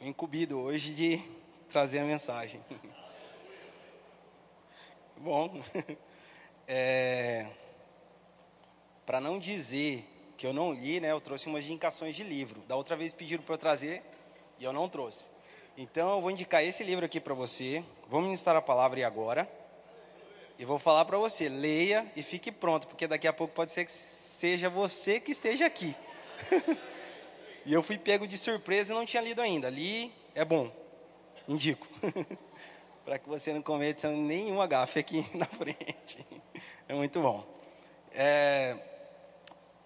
Fui 0.00 0.08
incumbido 0.08 0.58
hoje 0.58 0.94
de 0.94 1.22
trazer 1.68 1.98
a 1.98 2.04
mensagem. 2.04 2.58
Bom, 5.18 5.62
é, 6.66 7.46
para 9.04 9.20
não 9.20 9.38
dizer 9.38 10.02
que 10.38 10.46
eu 10.46 10.54
não 10.54 10.72
li, 10.72 11.00
né, 11.00 11.10
eu 11.10 11.20
trouxe 11.20 11.48
umas 11.48 11.66
indicações 11.66 12.16
de 12.16 12.24
livro. 12.24 12.62
Da 12.62 12.76
outra 12.76 12.96
vez 12.96 13.12
pediram 13.12 13.42
para 13.42 13.52
eu 13.52 13.58
trazer 13.58 14.02
e 14.58 14.64
eu 14.64 14.72
não 14.72 14.88
trouxe. 14.88 15.28
Então 15.76 16.14
eu 16.14 16.22
vou 16.22 16.30
indicar 16.30 16.64
esse 16.64 16.82
livro 16.82 17.04
aqui 17.04 17.20
para 17.20 17.34
você. 17.34 17.84
Vou 18.08 18.22
ministrar 18.22 18.56
a 18.56 18.62
palavra 18.62 19.06
agora. 19.06 19.46
E 20.58 20.64
vou 20.64 20.78
falar 20.78 21.04
para 21.04 21.18
você, 21.18 21.46
leia 21.46 22.10
e 22.16 22.22
fique 22.22 22.50
pronto, 22.50 22.88
porque 22.88 23.06
daqui 23.06 23.28
a 23.28 23.34
pouco 23.34 23.52
pode 23.52 23.70
ser 23.70 23.84
que 23.84 23.92
seja 23.92 24.70
você 24.70 25.20
que 25.20 25.30
esteja 25.30 25.66
aqui. 25.66 25.94
e 27.66 27.72
eu 27.72 27.82
fui 27.82 27.98
pego 27.98 28.26
de 28.26 28.38
surpresa 28.38 28.92
e 28.92 28.96
não 28.96 29.04
tinha 29.04 29.22
lido 29.22 29.40
ainda. 29.40 29.68
Li, 29.68 30.12
é 30.34 30.44
bom. 30.44 30.70
Indico. 31.48 31.86
para 33.04 33.18
que 33.18 33.28
você 33.28 33.52
não 33.52 33.62
cometa 33.62 34.10
nenhum 34.10 34.66
gafe 34.68 35.00
aqui 35.00 35.26
na 35.34 35.46
frente. 35.46 36.24
É 36.88 36.94
muito 36.94 37.20
bom. 37.20 37.44
É, 38.12 38.76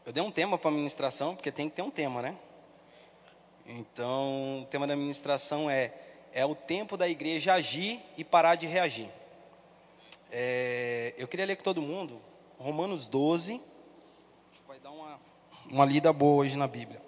eu 0.05 0.13
dei 0.13 0.23
um 0.23 0.31
tema 0.31 0.59
para 0.59 0.71
a 0.71 0.75
ministração, 0.75 1.35
porque 1.35 1.51
tem 1.51 1.69
que 1.69 1.77
ter 1.77 1.83
um 1.83 1.91
tema, 1.91 2.21
né? 2.21 2.37
Então, 3.67 4.63
o 4.63 4.67
tema 4.67 4.87
da 4.87 4.95
ministração 4.95 5.71
é 5.71 5.93
é 6.35 6.45
o 6.45 6.55
tempo 6.55 6.97
da 6.97 7.09
igreja 7.09 7.55
agir 7.55 8.01
e 8.17 8.25
parar 8.25 8.57
de 8.57 8.67
reagir. 8.67 9.09
É, 10.33 11.15
eu 11.17 11.29
queria 11.29 11.47
ler 11.47 11.55
com 11.57 11.63
todo 11.63 11.81
mundo 11.81 12.21
Romanos 12.59 13.07
12. 13.07 13.61
Vai 14.67 14.81
dar 14.81 14.91
uma, 14.91 15.21
uma 15.71 15.85
lida 15.85 16.13
boa 16.13 16.43
hoje 16.43 16.59
na 16.59 16.67
Bíblia. 16.67 17.01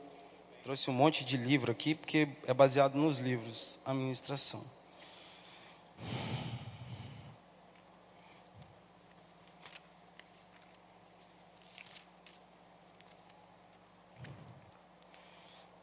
Trouxe 0.66 0.90
um 0.90 0.94
monte 0.94 1.24
de 1.24 1.36
livro 1.36 1.70
aqui, 1.70 1.94
porque 1.94 2.28
é 2.44 2.52
baseado 2.52 2.96
nos 2.96 3.20
livros, 3.20 3.78
a 3.84 3.94
ministração. 3.94 4.64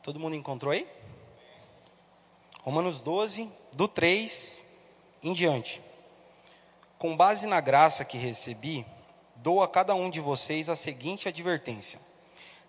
Todo 0.02 0.20
mundo 0.20 0.36
encontrou 0.36 0.74
aí? 0.74 0.86
Romanos 2.60 3.00
12, 3.00 3.50
do 3.72 3.88
3 3.88 4.66
em 5.24 5.32
diante. 5.32 5.82
Com 7.00 7.16
base 7.16 7.48
na 7.48 7.62
graça 7.62 8.04
que 8.04 8.18
recebi, 8.18 8.86
dou 9.38 9.64
a 9.64 9.68
cada 9.70 9.96
um 9.96 10.10
de 10.10 10.20
vocês 10.20 10.68
a 10.68 10.76
seguinte 10.76 11.30
advertência: 11.30 12.02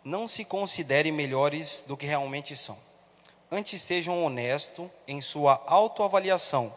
não 0.05 0.29
se 0.29 0.45
considere 0.45 1.11
melhores 1.11 1.83
do 1.89 1.97
que 1.97 2.05
realmente 2.05 2.55
são. 2.55 2.77
Antes 3.51 3.81
sejam 3.81 4.23
honestos 4.23 4.91
em 5.09 5.21
sua 5.21 5.63
autoavaliação, 5.67 6.73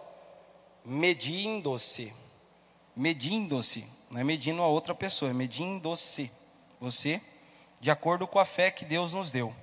medindo-se. 0.86 2.14
Medindo-se, 2.96 3.86
não 4.10 4.22
é 4.22 4.24
medindo 4.24 4.62
a 4.64 4.68
outra 4.68 4.96
pessoa, 4.96 5.30
é 5.30 5.34
medindo-se. 5.34 6.32
Você, 6.80 7.22
de 7.82 7.92
acordo 7.92 8.26
com 8.26 8.40
a 8.40 8.46
fé 8.46 8.72
que 8.72 8.86
Deus 8.86 9.14
nos 9.14 9.30
deu. 9.30 9.54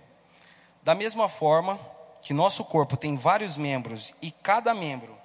Da 0.82 0.94
mesma 0.94 1.28
forma 1.28 1.80
que 2.22 2.34
nosso 2.34 2.64
corpo 2.64 2.96
tem 2.96 3.16
vários 3.16 3.56
membros 3.56 4.14
e 4.20 4.30
cada 4.30 4.74
membro 4.74 5.16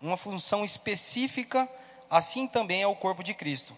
uma 0.00 0.16
função 0.16 0.64
específica 0.64 1.68
assim 2.10 2.48
também 2.48 2.82
é 2.82 2.86
o 2.86 2.96
corpo 2.96 3.22
de 3.22 3.34
Cristo. 3.34 3.76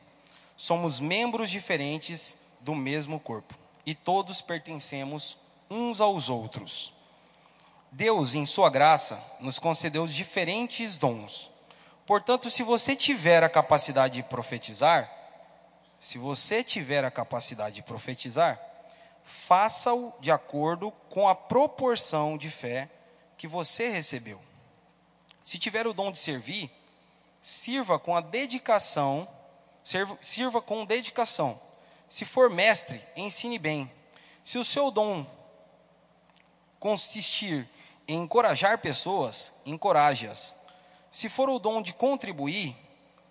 Somos 0.57 1.01
membros 1.01 1.51
diferentes 1.51 2.39
do 2.61 2.75
mesmo 2.75 3.21
corpo 3.21 3.64
e 3.87 3.95
todos 3.95 4.41
pertencemos 4.41 5.39
uns 5.71 6.01
aos 6.01 6.29
outros. 6.29 6.93
Deus, 7.91 8.35
em 8.35 8.45
Sua 8.45 8.71
graça, 8.71 9.23
nos 9.41 9.59
concedeu 9.59 10.07
diferentes 10.07 10.99
dons. 10.99 11.51
Portanto, 12.07 12.51
se 12.51 12.63
você 12.63 12.97
tiver 12.97 13.43
a 13.45 13.49
capacidade 13.49 14.15
de 14.15 14.23
profetizar, 14.23 15.11
se 15.99 16.19
você 16.19 16.63
tiver 16.63 17.05
a 17.05 17.11
capacidade 17.11 17.77
de 17.77 17.83
profetizar, 17.83 18.61
faça-o 19.25 20.13
de 20.21 20.31
acordo 20.31 20.91
com 21.09 21.29
a 21.29 21.35
proporção 21.35 22.37
de 22.37 22.51
fé 22.51 22.91
que 23.39 23.49
você 23.49 23.89
recebeu. 23.89 24.41
Se 25.43 25.59
tiver 25.59 25.87
o 25.87 25.95
dom 25.95 26.13
de 26.13 26.19
servir, 26.19 26.71
sirva 27.41 27.99
com 27.99 28.17
a 28.17 28.21
dedicação, 28.21 29.29
sirva, 29.83 30.19
sirva 30.21 30.61
com 30.61 30.85
dedicação. 30.85 31.59
Se 32.15 32.25
for 32.25 32.49
mestre, 32.49 33.03
ensine 33.17 33.59
bem. 33.59 33.91
Se 34.45 34.57
o 34.57 34.63
seu 34.63 34.93
dom 34.93 35.27
consistir 36.79 37.69
em 38.07 38.23
encorajar 38.23 38.79
pessoas, 38.79 39.53
encoraje-as. 39.67 40.55
Se 41.11 41.29
for 41.29 41.51
o 41.51 41.59
dom 41.59 41.83
de 41.83 41.93
contribuir, 41.93 42.77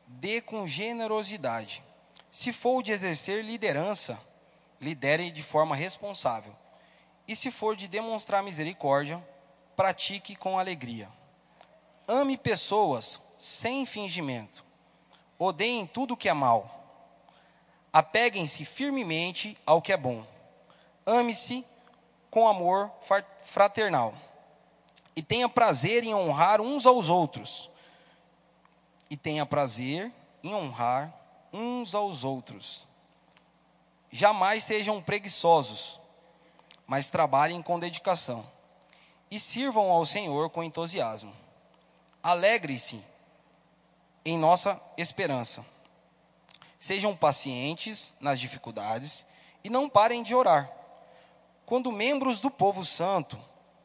dê 0.05 0.41
com 0.41 0.67
generosidade. 0.67 1.81
Se 2.29 2.51
for 2.51 2.83
de 2.83 2.91
exercer 2.91 3.45
liderança, 3.45 4.19
lidere 4.81 5.31
de 5.31 5.41
forma 5.41 5.77
responsável. 5.77 6.53
E 7.25 7.37
se 7.37 7.51
for 7.51 7.77
de 7.77 7.87
demonstrar 7.87 8.43
misericórdia, 8.43 9.25
pratique 9.77 10.35
com 10.35 10.59
alegria. 10.59 11.09
Ame 12.05 12.35
pessoas 12.35 13.21
sem 13.39 13.85
fingimento. 13.85 14.61
Odeiem 15.39 15.87
tudo 15.87 16.17
que 16.17 16.27
é 16.27 16.33
mal. 16.33 16.72
Apeguem-se 17.93 18.65
firmemente 18.65 19.55
ao 19.65 19.81
que 19.81 19.93
é 19.93 19.97
bom. 19.97 20.25
Ame-se 21.05 21.63
com 22.29 22.47
amor 22.47 22.91
fraternal. 23.43 24.13
E 25.15 25.21
tenha 25.21 25.47
prazer 25.47 26.03
em 26.03 26.13
honrar 26.13 26.59
uns 26.59 26.85
aos 26.85 27.07
outros. 27.07 27.71
E 29.09 29.15
tenha 29.15 29.45
prazer 29.45 30.11
em 30.43 30.55
honrar 30.55 31.13
uns 31.53 31.93
aos 31.93 32.23
outros. 32.23 32.87
Jamais 34.11 34.63
sejam 34.63 35.01
preguiçosos, 35.01 35.99
mas 36.87 37.09
trabalhem 37.09 37.61
com 37.61 37.79
dedicação. 37.79 38.43
E 39.29 39.39
sirvam 39.39 39.91
ao 39.91 40.03
Senhor 40.03 40.49
com 40.49 40.63
entusiasmo 40.63 41.33
Alegre-se 42.23 43.03
em 44.23 44.37
nossa 44.37 44.79
esperança. 44.97 45.65
Sejam 46.83 47.15
pacientes 47.15 48.13
nas 48.19 48.41
dificuldades 48.41 49.25
e 49.63 49.69
não 49.69 49.87
parem 49.87 50.21
de 50.21 50.35
orar. 50.35 50.69
Quando 51.65 51.89
membros 51.93 52.41
do 52.41 52.51
povo 52.51 52.83
santo 52.83 53.39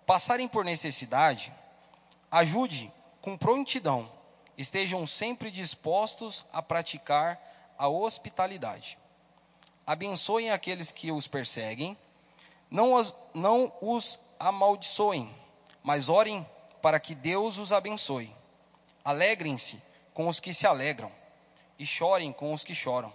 passarem 0.04 0.48
por 0.48 0.64
necessidade, 0.64 1.54
ajude 2.28 2.92
com 3.22 3.38
prontidão. 3.38 4.10
Estejam 4.56 5.06
sempre 5.06 5.48
dispostos 5.48 6.44
a 6.52 6.60
praticar 6.60 7.40
a 7.78 7.86
hospitalidade. 7.86 8.98
Abençoem 9.86 10.50
aqueles 10.50 10.90
que 10.90 11.12
os 11.12 11.28
perseguem, 11.28 11.96
não 12.68 12.94
os, 12.94 13.14
não 13.32 13.72
os 13.80 14.18
amaldiçoem, 14.40 15.32
mas 15.84 16.08
orem 16.08 16.44
para 16.82 16.98
que 16.98 17.14
Deus 17.14 17.58
os 17.58 17.72
abençoe. 17.72 18.34
Alegrem-se 19.04 19.80
com 20.12 20.26
os 20.26 20.40
que 20.40 20.52
se 20.52 20.66
alegram 20.66 21.12
e 21.78 21.86
chorem 21.86 22.32
com 22.32 22.52
os 22.52 22.64
que 22.64 22.74
choram. 22.74 23.12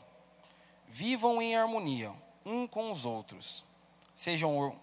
Vivam 0.88 1.42
em 1.42 1.56
harmonia 1.56 2.14
um 2.46 2.68
com 2.68 2.92
os 2.92 3.06
outros. 3.06 3.66
Sejam 4.16 4.78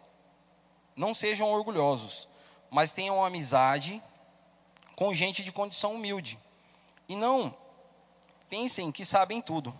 não 0.96 1.14
sejam 1.14 1.50
orgulhosos, 1.50 2.28
mas 2.70 2.92
tenham 2.92 3.24
amizade 3.24 4.02
com 4.96 5.14
gente 5.14 5.42
de 5.42 5.52
condição 5.52 5.94
humilde. 5.94 6.38
E 7.08 7.16
não 7.16 7.54
pensem 8.48 8.92
que 8.92 9.04
sabem 9.04 9.40
tudo. 9.40 9.74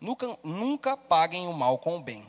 Nunca, 0.00 0.38
nunca 0.42 0.96
paguem 0.96 1.48
o 1.48 1.52
mal 1.52 1.78
com 1.78 1.96
o 1.96 2.00
bem. 2.00 2.26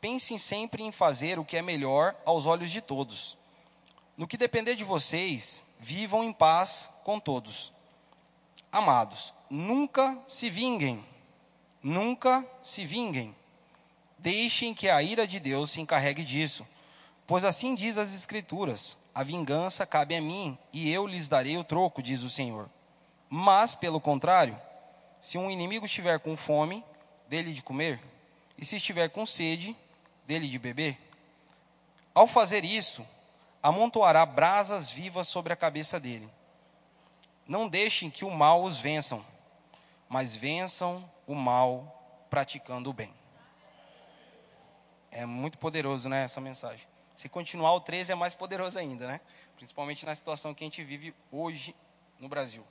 Pensem 0.00 0.38
sempre 0.38 0.82
em 0.82 0.92
fazer 0.92 1.38
o 1.38 1.44
que 1.44 1.56
é 1.56 1.62
melhor 1.62 2.14
aos 2.24 2.46
olhos 2.46 2.70
de 2.70 2.80
todos. 2.80 3.36
No 4.16 4.28
que 4.28 4.36
depender 4.36 4.76
de 4.76 4.84
vocês, 4.84 5.66
vivam 5.78 6.22
em 6.22 6.32
paz 6.32 6.90
com 7.04 7.18
todos. 7.18 7.72
Amados, 8.72 9.34
nunca 9.50 10.16
se 10.28 10.48
vinguem, 10.48 11.04
nunca 11.82 12.46
se 12.62 12.86
vinguem. 12.86 13.34
Deixem 14.16 14.72
que 14.72 14.88
a 14.88 15.02
ira 15.02 15.26
de 15.26 15.40
Deus 15.40 15.72
se 15.72 15.80
encarregue 15.80 16.22
disso, 16.22 16.64
pois 17.26 17.44
assim 17.44 17.74
diz 17.74 17.98
as 17.98 18.14
Escrituras: 18.14 18.96
a 19.12 19.24
vingança 19.24 19.84
cabe 19.84 20.14
a 20.14 20.20
mim, 20.20 20.56
e 20.72 20.92
eu 20.92 21.04
lhes 21.04 21.28
darei 21.28 21.58
o 21.58 21.64
troco, 21.64 22.00
diz 22.00 22.22
o 22.22 22.30
Senhor. 22.30 22.70
Mas, 23.28 23.74
pelo 23.74 24.00
contrário, 24.00 24.56
se 25.20 25.36
um 25.36 25.50
inimigo 25.50 25.86
estiver 25.86 26.20
com 26.20 26.36
fome, 26.36 26.84
dele 27.28 27.52
de 27.52 27.62
comer, 27.62 28.00
e 28.56 28.64
se 28.64 28.76
estiver 28.76 29.08
com 29.08 29.26
sede, 29.26 29.76
dele 30.26 30.46
de 30.48 30.58
beber. 30.60 30.96
Ao 32.14 32.26
fazer 32.26 32.64
isso, 32.64 33.04
amontoará 33.60 34.24
brasas 34.24 34.90
vivas 34.90 35.26
sobre 35.26 35.52
a 35.52 35.56
cabeça 35.56 35.98
dele. 35.98 36.30
Não 37.50 37.68
deixem 37.68 38.08
que 38.08 38.24
o 38.24 38.30
mal 38.30 38.62
os 38.62 38.78
vençam, 38.78 39.26
mas 40.08 40.36
vençam 40.36 41.04
o 41.26 41.34
mal 41.34 42.24
praticando 42.30 42.88
o 42.88 42.92
bem. 42.92 43.12
É 45.10 45.26
muito 45.26 45.58
poderoso, 45.58 46.08
né, 46.08 46.22
essa 46.22 46.40
mensagem. 46.40 46.86
Se 47.16 47.28
continuar, 47.28 47.72
o 47.72 47.80
13 47.80 48.12
é 48.12 48.14
mais 48.14 48.36
poderoso 48.36 48.78
ainda, 48.78 49.08
né? 49.08 49.20
Principalmente 49.56 50.06
na 50.06 50.14
situação 50.14 50.54
que 50.54 50.62
a 50.62 50.66
gente 50.68 50.84
vive 50.84 51.12
hoje 51.28 51.74
no 52.20 52.28
Brasil. 52.28 52.64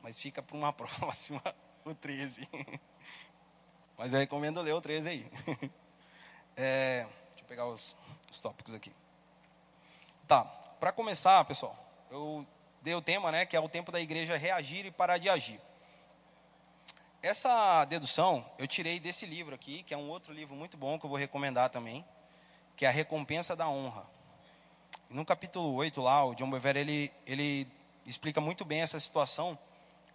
Mas 0.00 0.18
fica 0.18 0.42
para 0.42 0.56
uma 0.56 0.72
próxima, 0.72 1.42
o 1.84 1.94
13. 1.94 2.48
Mas 3.98 4.14
eu 4.14 4.18
recomendo 4.18 4.62
ler 4.62 4.72
o 4.72 4.80
13 4.80 5.10
aí. 5.10 5.30
É, 6.56 7.06
deixa 7.28 7.42
eu 7.42 7.44
pegar 7.44 7.66
os, 7.66 7.94
os 8.30 8.40
tópicos 8.40 8.72
aqui. 8.72 8.94
Tá, 10.26 10.42
para 10.44 10.90
começar, 10.90 11.44
pessoal, 11.44 11.76
eu 12.10 12.46
dei 12.82 12.94
o 12.94 13.00
tema, 13.00 13.30
né, 13.30 13.46
que 13.46 13.56
é 13.56 13.60
o 13.60 13.68
tempo 13.68 13.90
da 13.92 14.00
igreja 14.00 14.36
reagir 14.36 14.84
e 14.84 14.90
parar 14.90 15.16
de 15.16 15.30
agir. 15.30 15.60
Essa 17.22 17.84
dedução 17.84 18.44
eu 18.58 18.66
tirei 18.66 18.98
desse 18.98 19.24
livro 19.24 19.54
aqui, 19.54 19.84
que 19.84 19.94
é 19.94 19.96
um 19.96 20.10
outro 20.10 20.32
livro 20.32 20.56
muito 20.56 20.76
bom 20.76 20.98
que 20.98 21.06
eu 21.06 21.08
vou 21.08 21.18
recomendar 21.18 21.70
também, 21.70 22.04
que 22.76 22.84
é 22.84 22.88
a 22.88 22.90
Recompensa 22.90 23.54
da 23.54 23.68
Honra. 23.68 24.04
no 25.08 25.24
capítulo 25.24 25.72
8 25.74 26.00
lá, 26.00 26.24
o 26.24 26.34
John 26.34 26.50
Bevere, 26.50 26.80
ele, 26.80 27.12
ele 27.24 27.68
explica 28.04 28.40
muito 28.40 28.64
bem 28.64 28.80
essa 28.80 28.98
situação, 28.98 29.56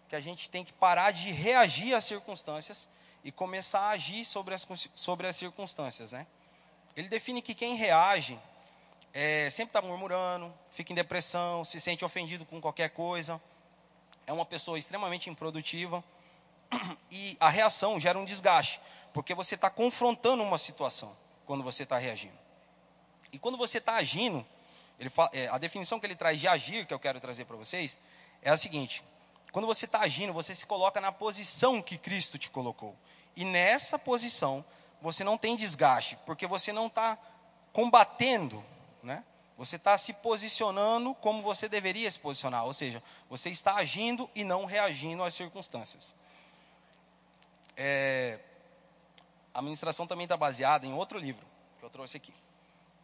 que 0.09 0.15
a 0.15 0.19
gente 0.19 0.49
tem 0.49 0.63
que 0.63 0.73
parar 0.73 1.11
de 1.11 1.31
reagir 1.31 1.93
às 1.93 2.03
circunstâncias 2.03 2.89
e 3.23 3.31
começar 3.31 3.81
a 3.81 3.89
agir 3.91 4.25
sobre 4.25 4.53
as, 4.53 4.67
sobre 4.95 5.27
as 5.27 5.35
circunstâncias. 5.35 6.11
Né? 6.11 6.27
Ele 6.95 7.07
define 7.07 7.41
que 7.41 7.53
quem 7.53 7.75
reage 7.75 8.37
é, 9.19 9.49
sempre 9.49 9.69
está 9.69 9.81
murmurando, 9.81 10.53
fica 10.69 10.93
em 10.93 10.95
depressão, 10.95 11.65
se 11.65 11.81
sente 11.81 12.05
ofendido 12.05 12.45
com 12.45 12.61
qualquer 12.61 12.91
coisa, 12.91 13.41
é 14.27 14.31
uma 14.31 14.45
pessoa 14.45 14.77
extremamente 14.77 15.27
improdutiva 15.27 16.03
e 17.09 17.35
a 17.39 17.49
reação 17.49 17.99
gera 17.99 18.19
um 18.19 18.23
desgaste, 18.23 18.79
porque 19.15 19.33
você 19.33 19.55
está 19.55 19.71
confrontando 19.71 20.43
uma 20.43 20.59
situação 20.59 21.17
quando 21.47 21.63
você 21.63 21.81
está 21.81 21.97
reagindo. 21.97 22.37
E 23.33 23.39
quando 23.39 23.57
você 23.57 23.79
está 23.79 23.95
agindo, 23.95 24.45
fala, 25.09 25.31
é, 25.33 25.47
a 25.47 25.57
definição 25.57 25.99
que 25.99 26.05
ele 26.05 26.15
traz 26.15 26.39
de 26.39 26.47
agir, 26.47 26.85
que 26.85 26.93
eu 26.93 26.99
quero 26.99 27.19
trazer 27.19 27.45
para 27.45 27.55
vocês, 27.55 27.97
é 28.43 28.51
a 28.51 28.57
seguinte: 28.57 29.03
quando 29.51 29.65
você 29.65 29.85
está 29.85 30.01
agindo, 30.01 30.31
você 30.31 30.53
se 30.53 30.67
coloca 30.67 31.01
na 31.01 31.11
posição 31.11 31.81
que 31.81 31.97
Cristo 31.97 32.37
te 32.37 32.51
colocou. 32.51 32.95
E 33.35 33.43
nessa 33.43 33.97
posição, 33.97 34.63
você 35.01 35.23
não 35.23 35.39
tem 35.39 35.55
desgaste, 35.55 36.19
porque 36.23 36.45
você 36.45 36.71
não 36.71 36.85
está 36.85 37.17
combatendo, 37.73 38.63
né? 39.07 39.23
Você 39.57 39.77
está 39.77 39.97
se 39.97 40.13
posicionando 40.13 41.15
como 41.15 41.41
você 41.41 41.67
deveria 41.67 42.11
se 42.11 42.19
posicionar, 42.19 42.65
ou 42.65 42.73
seja, 42.73 43.01
você 43.27 43.49
está 43.49 43.75
agindo 43.75 44.29
e 44.35 44.43
não 44.43 44.65
reagindo 44.65 45.23
às 45.23 45.33
circunstâncias. 45.33 46.15
É, 47.75 48.39
a 49.51 49.61
ministração 49.61 50.05
também 50.05 50.25
está 50.25 50.37
baseada 50.37 50.85
em 50.85 50.93
outro 50.93 51.17
livro 51.17 51.43
que 51.79 51.85
eu 51.85 51.89
trouxe 51.89 52.17
aqui. 52.17 52.33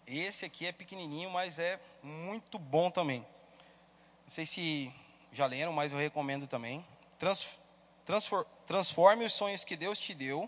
Esse 0.06 0.46
aqui 0.46 0.68
é 0.68 0.72
pequenininho, 0.72 1.32
mas 1.32 1.58
é 1.58 1.80
muito 2.04 2.60
bom 2.60 2.92
também. 2.92 3.22
Não 3.22 4.30
sei 4.30 4.46
se 4.46 4.94
já 5.32 5.48
leram, 5.48 5.74
mas 5.74 5.92
eu 5.92 5.98
recomendo 5.98 6.46
também. 6.46 6.86
Trans, 7.18 7.58
transfor, 8.06 8.46
transforme 8.68 9.26
os 9.26 9.34
sonhos 9.34 9.64
que 9.64 9.76
Deus 9.76 9.98
te 9.98 10.14
deu 10.14 10.48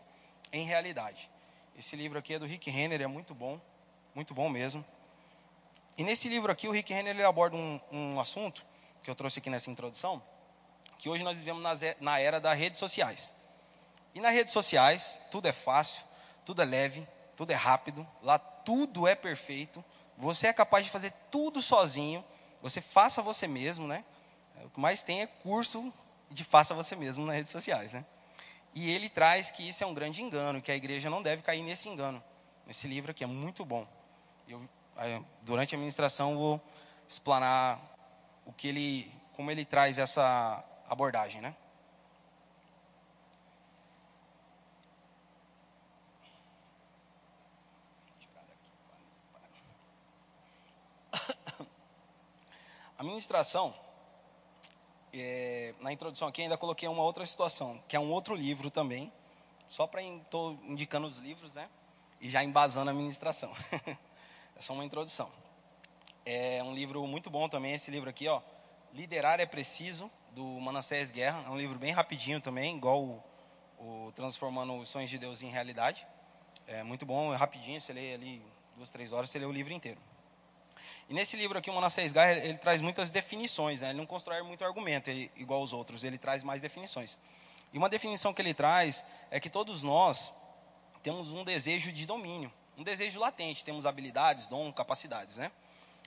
em 0.51 0.65
realidade. 0.65 1.29
Esse 1.75 1.95
livro 1.95 2.19
aqui 2.19 2.35
é 2.35 2.39
do 2.39 2.45
Rick 2.45 2.69
Renner, 2.69 3.01
é 3.01 3.07
muito 3.07 3.33
bom, 3.33 3.59
muito 4.13 4.33
bom 4.33 4.49
mesmo. 4.49 4.85
E 5.97 6.03
nesse 6.03 6.27
livro 6.27 6.51
aqui, 6.51 6.67
o 6.67 6.71
Rick 6.71 6.93
Renner 6.93 7.15
ele 7.15 7.23
aborda 7.23 7.55
um, 7.55 7.79
um 7.91 8.19
assunto 8.19 8.65
que 9.01 9.09
eu 9.09 9.15
trouxe 9.15 9.39
aqui 9.39 9.49
nessa 9.49 9.69
introdução, 9.69 10.21
que 10.97 11.07
hoje 11.07 11.23
nós 11.23 11.37
vivemos 11.37 11.63
na 11.99 12.19
era 12.19 12.39
das 12.39 12.57
redes 12.57 12.79
sociais. 12.79 13.33
E 14.13 14.19
nas 14.19 14.33
redes 14.33 14.53
sociais, 14.53 15.21
tudo 15.29 15.47
é 15.47 15.51
fácil, 15.51 16.03
tudo 16.45 16.61
é 16.61 16.65
leve, 16.65 17.07
tudo 17.35 17.51
é 17.51 17.55
rápido, 17.55 18.07
lá 18.21 18.39
tudo 18.39 19.07
é 19.07 19.13
perfeito. 19.13 19.83
Você 20.17 20.47
é 20.47 20.53
capaz 20.53 20.85
de 20.85 20.91
fazer 20.91 21.13
tudo 21.29 21.61
sozinho. 21.61 22.23
Você 22.61 22.81
faça 22.81 23.21
você 23.21 23.47
mesmo, 23.47 23.87
né? 23.87 24.03
O 24.63 24.69
que 24.69 24.79
mais 24.79 25.03
tem 25.03 25.21
é 25.21 25.27
curso 25.27 25.93
de 26.29 26.43
faça 26.43 26.73
você 26.73 26.95
mesmo 26.95 27.25
nas 27.25 27.35
redes 27.35 27.51
sociais, 27.51 27.93
né? 27.93 28.05
E 28.73 28.89
ele 28.89 29.09
traz 29.09 29.51
que 29.51 29.67
isso 29.67 29.83
é 29.83 29.87
um 29.87 29.93
grande 29.93 30.21
engano, 30.21 30.61
que 30.61 30.71
a 30.71 30.75
igreja 30.75 31.09
não 31.09 31.21
deve 31.21 31.41
cair 31.41 31.63
nesse 31.63 31.87
engano. 31.87 32.23
Esse 32.67 32.87
livro 32.87 33.11
aqui 33.11 33.23
é 33.23 33.27
muito 33.27 33.63
bom. 33.63 33.87
Eu, 34.47 34.67
durante 35.41 35.75
a 35.75 35.77
ministração, 35.77 36.37
vou 36.37 36.61
explanar 37.07 37.79
o 38.45 38.53
que 38.53 38.67
ele, 38.67 39.11
como 39.35 39.51
ele 39.51 39.65
traz 39.65 39.99
essa 39.99 40.63
abordagem, 40.87 41.41
né? 41.41 41.55
A 52.97 53.03
ministração, 53.03 53.75
é, 55.13 55.73
na 55.81 55.91
introdução 55.91 56.29
aqui, 56.29 56.41
ainda 56.41 56.57
coloquei 56.57 56.87
uma 56.87 57.03
outra 57.03 57.25
situação, 57.25 57.77
que 57.89 57.95
é 57.95 57.99
um 57.99 58.09
outro 58.09 58.33
livro 58.33 58.69
também, 58.69 59.11
só 59.67 59.85
para 59.85 60.01
estou 60.01 60.57
indicando 60.63 61.05
os 61.05 61.17
livros, 61.17 61.53
né? 61.53 61.69
E 62.21 62.29
já 62.29 62.41
embasando 62.41 62.89
a 62.89 62.93
ministração. 62.93 63.51
é 64.55 64.61
só 64.61 64.73
uma 64.73 64.85
introdução. 64.85 65.29
É 66.25 66.63
um 66.63 66.73
livro 66.73 67.05
muito 67.05 67.29
bom 67.29 67.47
também, 67.47 67.73
esse 67.73 67.91
livro 67.91 68.09
aqui, 68.09 68.27
ó. 68.27 68.41
Liderar 68.93 69.39
é 69.39 69.45
Preciso, 69.45 70.09
do 70.31 70.43
Manassés 70.59 71.11
Guerra. 71.11 71.43
É 71.45 71.49
um 71.49 71.57
livro 71.57 71.79
bem 71.79 71.91
rapidinho 71.91 72.41
também, 72.41 72.75
igual 72.75 73.01
o, 73.01 73.23
o 73.79 74.11
Transformando 74.13 74.75
os 74.77 74.89
Sonhos 74.89 75.09
de 75.09 75.17
Deus 75.17 75.41
em 75.41 75.49
Realidade. 75.49 76.05
É 76.67 76.83
muito 76.83 77.05
bom, 77.05 77.33
é 77.33 77.37
rapidinho, 77.37 77.79
você 77.79 77.93
lê 77.93 78.13
ali 78.13 78.41
duas, 78.75 78.89
três 78.89 79.11
horas, 79.11 79.29
você 79.29 79.39
lê 79.39 79.45
o 79.45 79.51
livro 79.51 79.73
inteiro. 79.73 79.99
E 81.07 81.13
nesse 81.13 81.37
livro 81.37 81.57
aqui, 81.57 81.69
o 81.69 81.73
Manassés 81.73 82.11
Guerra, 82.11 82.33
ele, 82.33 82.57
traz 82.57 82.81
muitas 82.81 83.11
definições, 83.11 83.81
né? 83.81 83.89
ele 83.89 83.97
não 83.97 84.05
constrói 84.05 84.41
muito 84.41 84.65
argumento 84.65 85.09
ele, 85.09 85.31
igual 85.35 85.61
os 85.61 85.71
outros, 85.71 86.03
ele 86.03 86.17
traz 86.17 86.43
mais 86.43 86.61
definições. 86.61 87.17
E 87.71 87.77
uma 87.77 87.87
definição 87.87 88.33
que 88.33 88.41
ele 88.41 88.53
traz 88.53 89.05
é 89.29 89.39
que 89.39 89.49
todos 89.49 89.83
nós 89.83 90.33
temos 91.03 91.31
um 91.31 91.43
desejo 91.43 91.91
de 91.91 92.05
domínio, 92.05 92.51
um 92.77 92.83
desejo 92.83 93.19
latente, 93.19 93.63
temos 93.63 93.85
habilidades, 93.85 94.47
dom, 94.47 94.71
capacidades, 94.71 95.37
né? 95.37 95.51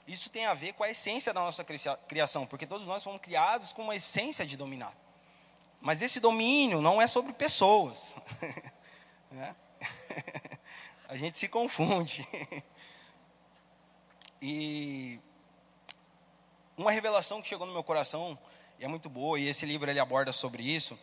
Isso 0.06 0.30
tem 0.30 0.46
a 0.46 0.54
ver 0.54 0.72
com 0.72 0.82
a 0.82 0.90
essência 0.90 1.34
da 1.34 1.40
nossa 1.40 1.64
criação, 2.08 2.46
porque 2.46 2.66
todos 2.66 2.86
nós 2.86 3.04
fomos 3.04 3.20
criados 3.20 3.72
com 3.72 3.82
uma 3.82 3.94
essência 3.96 4.46
de 4.46 4.56
dominar. 4.56 4.94
Mas 5.80 6.00
esse 6.00 6.18
domínio 6.18 6.80
não 6.80 7.00
é 7.00 7.06
sobre 7.06 7.32
pessoas. 7.32 8.16
né? 9.30 9.54
a 11.08 11.16
gente 11.16 11.36
se 11.36 11.48
confunde. 11.48 12.26
E 14.40 15.18
uma 16.76 16.92
revelação 16.92 17.42
que 17.42 17.48
chegou 17.48 17.66
no 17.66 17.72
meu 17.72 17.82
coração, 17.82 18.38
e 18.78 18.84
é 18.84 18.88
muito 18.88 19.08
boa, 19.08 19.36
e 19.36 19.48
esse 19.48 19.66
livro 19.66 19.90
ele 19.90 19.98
aborda 19.98 20.32
sobre 20.32 20.62
isso, 20.62 20.96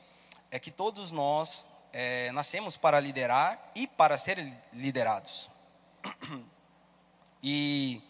é 0.50 0.58
que 0.58 0.72
todos 0.72 1.12
nós 1.12 1.68
é, 1.92 2.32
nascemos 2.32 2.78
para 2.78 2.98
liderar 2.98 3.72
e 3.75 3.86
para 3.86 4.18
ser 4.18 4.38
liderados. 4.72 5.50
E 7.42 8.02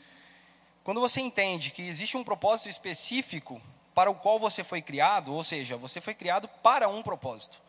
quando 0.84 1.02
você 1.02 1.20
entende 1.20 1.72
que 1.72 1.82
existe 1.82 2.16
um 2.16 2.24
propósito 2.24 2.70
específico 2.70 3.62
para 3.94 4.10
o 4.10 4.16
qual 4.16 4.40
você 4.40 4.64
foi 4.64 4.82
criado, 4.82 5.34
ou 5.34 5.44
seja, 5.44 5.76
você 5.76 6.00
foi 6.00 6.14
criado 6.14 6.48
para 6.48 6.88
um 6.88 7.02
propósito 7.02 7.62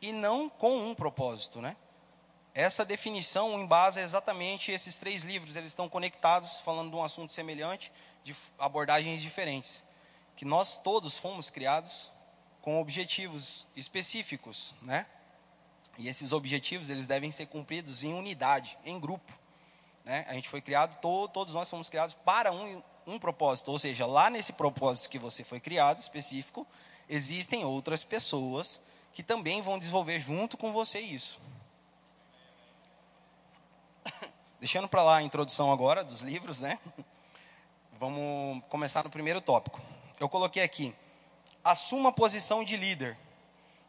e 0.00 0.12
não 0.12 0.48
com 0.48 0.76
um 0.90 0.94
propósito, 0.94 1.60
né? 1.60 1.76
Essa 2.54 2.84
definição 2.84 3.60
embasa 3.60 4.00
exatamente 4.00 4.72
esses 4.72 4.98
três 4.98 5.22
livros, 5.22 5.54
eles 5.54 5.70
estão 5.70 5.88
conectados, 5.88 6.60
falando 6.60 6.90
de 6.90 6.96
um 6.96 7.04
assunto 7.04 7.32
semelhante, 7.32 7.92
de 8.24 8.34
abordagens 8.58 9.22
diferentes. 9.22 9.84
Que 10.36 10.44
nós 10.44 10.78
todos 10.78 11.18
fomos 11.18 11.50
criados 11.50 12.12
com 12.62 12.80
objetivos 12.80 13.66
específicos, 13.76 14.74
né? 14.82 15.06
E 15.96 16.08
esses 16.08 16.32
objetivos, 16.32 16.90
eles 16.90 17.06
devem 17.06 17.30
ser 17.30 17.46
cumpridos 17.46 18.04
em 18.04 18.14
unidade, 18.14 18.78
em 18.84 18.98
grupo. 18.98 19.32
Né? 20.08 20.24
A 20.26 20.32
gente 20.32 20.48
foi 20.48 20.62
criado, 20.62 20.98
to, 21.02 21.28
todos 21.28 21.52
nós 21.52 21.68
fomos 21.68 21.90
criados 21.90 22.14
para 22.14 22.50
um, 22.50 22.82
um 23.06 23.18
propósito. 23.18 23.70
Ou 23.70 23.78
seja, 23.78 24.06
lá 24.06 24.30
nesse 24.30 24.54
propósito 24.54 25.10
que 25.10 25.18
você 25.18 25.44
foi 25.44 25.60
criado, 25.60 25.98
específico, 25.98 26.66
existem 27.06 27.62
outras 27.62 28.04
pessoas 28.04 28.82
que 29.12 29.22
também 29.22 29.60
vão 29.60 29.76
desenvolver 29.76 30.18
junto 30.18 30.56
com 30.56 30.72
você 30.72 30.98
isso. 30.98 31.38
Deixando 34.58 34.88
para 34.88 35.02
lá 35.02 35.18
a 35.18 35.22
introdução 35.22 35.70
agora 35.70 36.02
dos 36.02 36.22
livros, 36.22 36.60
né? 36.60 36.78
Vamos 38.00 38.64
começar 38.70 39.04
no 39.04 39.10
primeiro 39.10 39.42
tópico. 39.42 39.78
Eu 40.18 40.28
coloquei 40.30 40.62
aqui: 40.62 40.96
assuma 41.62 42.08
a 42.08 42.12
posição 42.12 42.64
de 42.64 42.78
líder. 42.78 43.18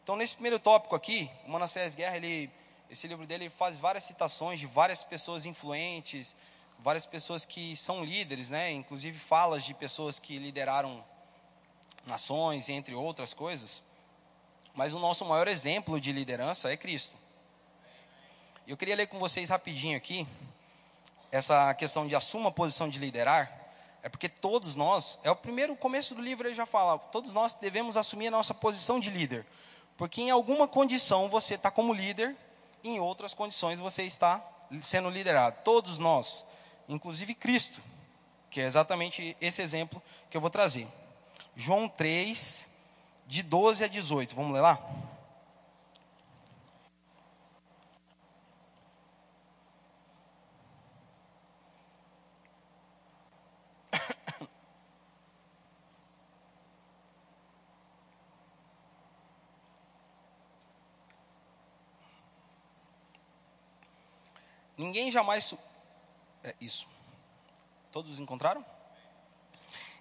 Então, 0.03 0.17
nesse 0.17 0.33
primeiro 0.33 0.59
tópico 0.59 0.97
aqui, 0.97 1.31
o 1.45 1.51
Manassés 1.51 1.95
Guerra, 1.95 2.17
ele, 2.17 2.51
esse 2.89 3.07
livro 3.07 3.27
dele 3.27 3.49
faz 3.49 3.79
várias 3.79 4.03
citações 4.03 4.59
de 4.59 4.65
várias 4.65 5.03
pessoas 5.03 5.45
influentes, 5.45 6.35
várias 6.79 7.05
pessoas 7.05 7.45
que 7.45 7.75
são 7.75 8.03
líderes, 8.03 8.49
né? 8.49 8.71
Inclusive 8.71 9.17
falas 9.17 9.63
de 9.63 9.73
pessoas 9.73 10.19
que 10.19 10.39
lideraram 10.39 11.03
nações, 12.05 12.67
entre 12.69 12.95
outras 12.95 13.33
coisas. 13.33 13.83
Mas 14.73 14.93
o 14.93 14.99
nosso 14.99 15.23
maior 15.25 15.47
exemplo 15.47 15.99
de 15.99 16.11
liderança 16.11 16.71
é 16.71 16.77
Cristo. 16.77 17.15
Eu 18.67 18.77
queria 18.77 18.95
ler 18.95 19.07
com 19.07 19.19
vocês 19.19 19.49
rapidinho 19.49 19.97
aqui 19.97 20.27
essa 21.31 21.73
questão 21.75 22.07
de 22.07 22.15
assuma 22.15 22.49
a 22.49 22.51
posição 22.51 22.89
de 22.89 22.97
liderar, 22.97 23.55
é 24.01 24.09
porque 24.09 24.27
todos 24.27 24.75
nós, 24.75 25.19
é 25.23 25.29
o 25.29 25.35
primeiro 25.35 25.75
começo 25.75 26.15
do 26.15 26.21
livro 26.21 26.47
ele 26.47 26.55
já 26.55 26.65
fala, 26.65 26.97
todos 26.97 27.33
nós 27.33 27.53
devemos 27.53 27.97
assumir 27.97 28.27
a 28.27 28.31
nossa 28.31 28.53
posição 28.53 28.99
de 28.99 29.09
líder. 29.09 29.45
Porque 29.97 30.21
em 30.21 30.31
alguma 30.31 30.67
condição 30.67 31.29
você 31.29 31.55
está 31.55 31.69
como 31.69 31.93
líder, 31.93 32.35
em 32.83 32.99
outras 32.99 33.33
condições 33.33 33.79
você 33.79 34.03
está 34.03 34.43
sendo 34.81 35.09
liderado. 35.09 35.57
Todos 35.63 35.99
nós, 35.99 36.45
inclusive 36.87 37.33
Cristo, 37.33 37.81
que 38.49 38.61
é 38.61 38.65
exatamente 38.65 39.35
esse 39.39 39.61
exemplo 39.61 40.01
que 40.29 40.37
eu 40.37 40.41
vou 40.41 40.49
trazer. 40.49 40.87
João 41.55 41.87
3, 41.87 42.69
de 43.27 43.43
12 43.43 43.83
a 43.83 43.87
18. 43.87 44.35
Vamos 44.35 44.53
ler 44.53 44.61
lá? 44.61 44.79
Ninguém 64.79 65.11
jamais. 65.11 65.53
É 66.41 66.55
isso. 66.61 66.87
Todos 67.91 68.17
encontraram? 68.17 68.65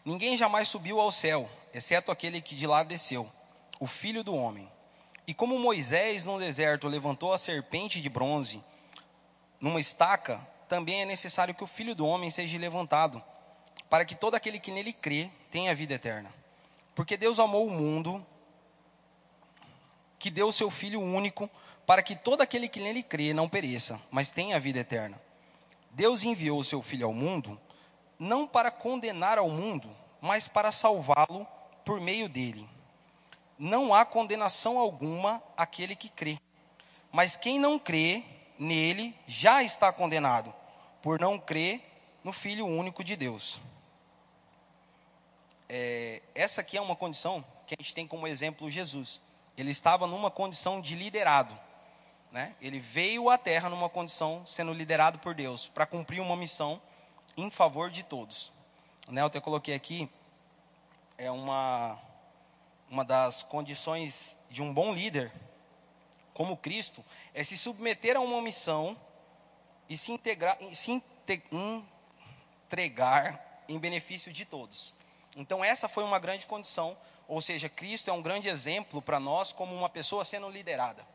Ninguém 0.05 0.37
jamais 0.37 0.69
subiu 0.69 1.01
ao 1.01 1.11
céu, 1.11 1.51
exceto 1.75 2.13
aquele 2.13 2.41
que 2.41 2.55
de 2.55 2.65
lá 2.65 2.85
desceu, 2.85 3.29
o 3.81 3.89
filho 3.89 4.23
do 4.23 4.37
homem. 4.37 4.71
E 5.27 5.35
como 5.35 5.59
Moisés 5.59 6.25
no 6.25 6.39
deserto 6.39 6.87
levantou 6.87 7.33
a 7.33 7.39
serpente 7.39 8.01
de 8.01 8.09
bronze 8.09 8.63
numa 9.61 9.81
estaca, 9.81 10.41
também 10.69 11.03
é 11.03 11.05
necessário 11.05 11.57
que 11.57 11.65
o 11.65 11.67
filho 11.67 11.93
do 11.93 12.07
homem 12.07 12.31
seja 12.31 12.57
levantado, 12.57 13.21
para 13.91 14.05
que 14.05 14.15
todo 14.15 14.37
aquele 14.37 14.61
que 14.61 14.71
nele 14.71 14.93
crê 14.93 15.29
tenha 15.51 15.75
vida 15.75 15.95
eterna. 15.95 16.33
Porque 16.95 17.17
Deus 17.17 17.41
amou 17.41 17.67
o 17.67 17.71
mundo, 17.71 18.25
que 20.21 20.31
deu 20.31 20.47
o 20.47 20.53
seu 20.53 20.71
filho 20.71 21.01
único 21.01 21.51
para 21.89 22.03
que 22.03 22.15
todo 22.15 22.43
aquele 22.43 22.69
que 22.69 22.81
nele 22.81 23.03
crê 23.03 23.33
não 23.33 23.49
pereça, 23.49 23.99
mas 24.11 24.31
tenha 24.31 24.57
a 24.57 24.59
vida 24.59 24.79
eterna. 24.79 25.19
Deus 25.93 26.23
enviou 26.23 26.59
o 26.59 26.65
seu 26.65 26.83
Filho 26.83 27.07
ao 27.07 27.15
mundo, 27.15 27.59
não 28.19 28.47
para 28.47 28.71
condenar 28.71 29.39
ao 29.39 29.49
mundo, 29.49 29.91
mas 30.21 30.47
para 30.47 30.71
salvá-lo 30.71 31.47
por 31.87 31.99
meio 31.99 32.29
dele. 32.29 32.69
Não 33.59 33.95
há 33.95 34.05
condenação 34.05 34.79
alguma 34.79 35.43
àquele 35.57 35.97
que 35.97 36.11
crê, 36.11 36.39
mas 37.11 37.39
quem 37.39 37.59
não 37.59 37.79
crê 37.79 38.23
nele 38.59 39.15
já 39.27 39.63
está 39.63 39.91
condenado, 39.91 40.55
por 41.01 41.19
não 41.19 41.39
crer 41.39 41.81
no 42.23 42.35
Filho 42.35 42.67
único 42.67 43.03
de 43.03 43.17
Deus. 43.17 43.63
É, 45.71 46.21
essa 46.35 46.61
aqui 46.61 46.77
é 46.77 46.83
uma 46.83 46.95
condição 46.95 47.43
que 47.67 47.75
a 47.75 47.83
gente 47.83 47.95
tem 47.95 48.07
como 48.07 48.27
exemplo 48.27 48.71
Jesus. 48.71 49.23
Ele 49.57 49.71
estava 49.71 50.07
numa 50.07 50.31
condição 50.31 50.83
de 50.83 50.95
liderado 50.95 51.67
né? 52.31 52.55
Ele 52.61 52.79
veio 52.79 53.31
à 53.31 53.39
Terra 53.39 53.69
numa 53.69 53.89
condição 53.89 54.45
sendo 54.47 54.73
liderado 54.73 55.19
por 55.19 55.35
Deus 55.35 55.69
para 55.69 55.87
cumprir 55.87 56.21
uma 56.21 56.37
missão 56.37 56.81
em 57.37 57.51
favor 57.51 57.91
de 57.91 58.03
todos. 58.03 58.53
Né? 59.09 59.23
Eu 59.23 59.27
até 59.27 59.41
coloquei 59.41 59.75
aqui 59.75 60.09
é 61.17 61.31
uma 61.31 61.99
uma 62.91 63.05
das 63.05 63.43
condições 63.43 64.37
de 64.51 64.63
um 64.63 64.73
bom 64.73 64.93
líder, 64.93 65.31
como 66.33 66.57
Cristo, 66.57 67.05
é 67.35 67.45
se 67.45 67.57
submeter 67.57 68.17
a 68.17 68.21
uma 68.21 68.41
missão 68.41 68.97
e 69.89 69.97
se, 69.97 70.13
integrar, 70.13 70.57
se 70.73 71.03
entregar 72.63 73.65
em 73.69 73.79
benefício 73.79 74.33
de 74.33 74.45
todos. 74.45 74.95
Então, 75.37 75.65
essa 75.65 75.89
foi 75.89 76.05
uma 76.05 76.19
grande 76.19 76.47
condição, 76.47 76.97
ou 77.27 77.41
seja, 77.41 77.69
Cristo 77.69 78.09
é 78.09 78.13
um 78.13 78.23
grande 78.23 78.49
exemplo 78.49 79.03
para 79.03 79.21
nós 79.21 79.53
como 79.53 79.75
uma 79.75 79.89
pessoa 79.89 80.25
sendo 80.25 80.49
liderada. 80.49 81.07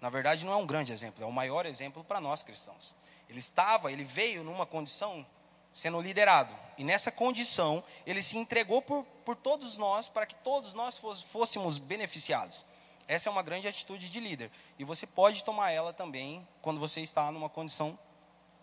Na 0.00 0.10
verdade, 0.10 0.44
não 0.44 0.52
é 0.52 0.56
um 0.56 0.66
grande 0.66 0.92
exemplo, 0.92 1.22
é 1.22 1.26
o 1.26 1.32
maior 1.32 1.66
exemplo 1.66 2.04
para 2.04 2.20
nós 2.20 2.42
cristãos. 2.42 2.94
Ele 3.28 3.40
estava, 3.40 3.90
ele 3.92 4.04
veio 4.04 4.44
numa 4.44 4.64
condição 4.64 5.26
sendo 5.72 6.00
liderado. 6.00 6.52
E 6.76 6.84
nessa 6.84 7.10
condição, 7.10 7.82
ele 8.06 8.22
se 8.22 8.36
entregou 8.36 8.80
por, 8.80 9.04
por 9.24 9.36
todos 9.36 9.76
nós, 9.76 10.08
para 10.08 10.26
que 10.26 10.34
todos 10.36 10.72
nós 10.74 11.00
fôssemos 11.30 11.78
beneficiados. 11.78 12.66
Essa 13.06 13.28
é 13.28 13.32
uma 13.32 13.42
grande 13.42 13.66
atitude 13.66 14.10
de 14.10 14.20
líder. 14.20 14.50
E 14.78 14.84
você 14.84 15.06
pode 15.06 15.42
tomar 15.44 15.70
ela 15.70 15.92
também 15.92 16.46
quando 16.60 16.78
você 16.78 17.00
está 17.00 17.30
numa 17.32 17.48
condição 17.48 17.98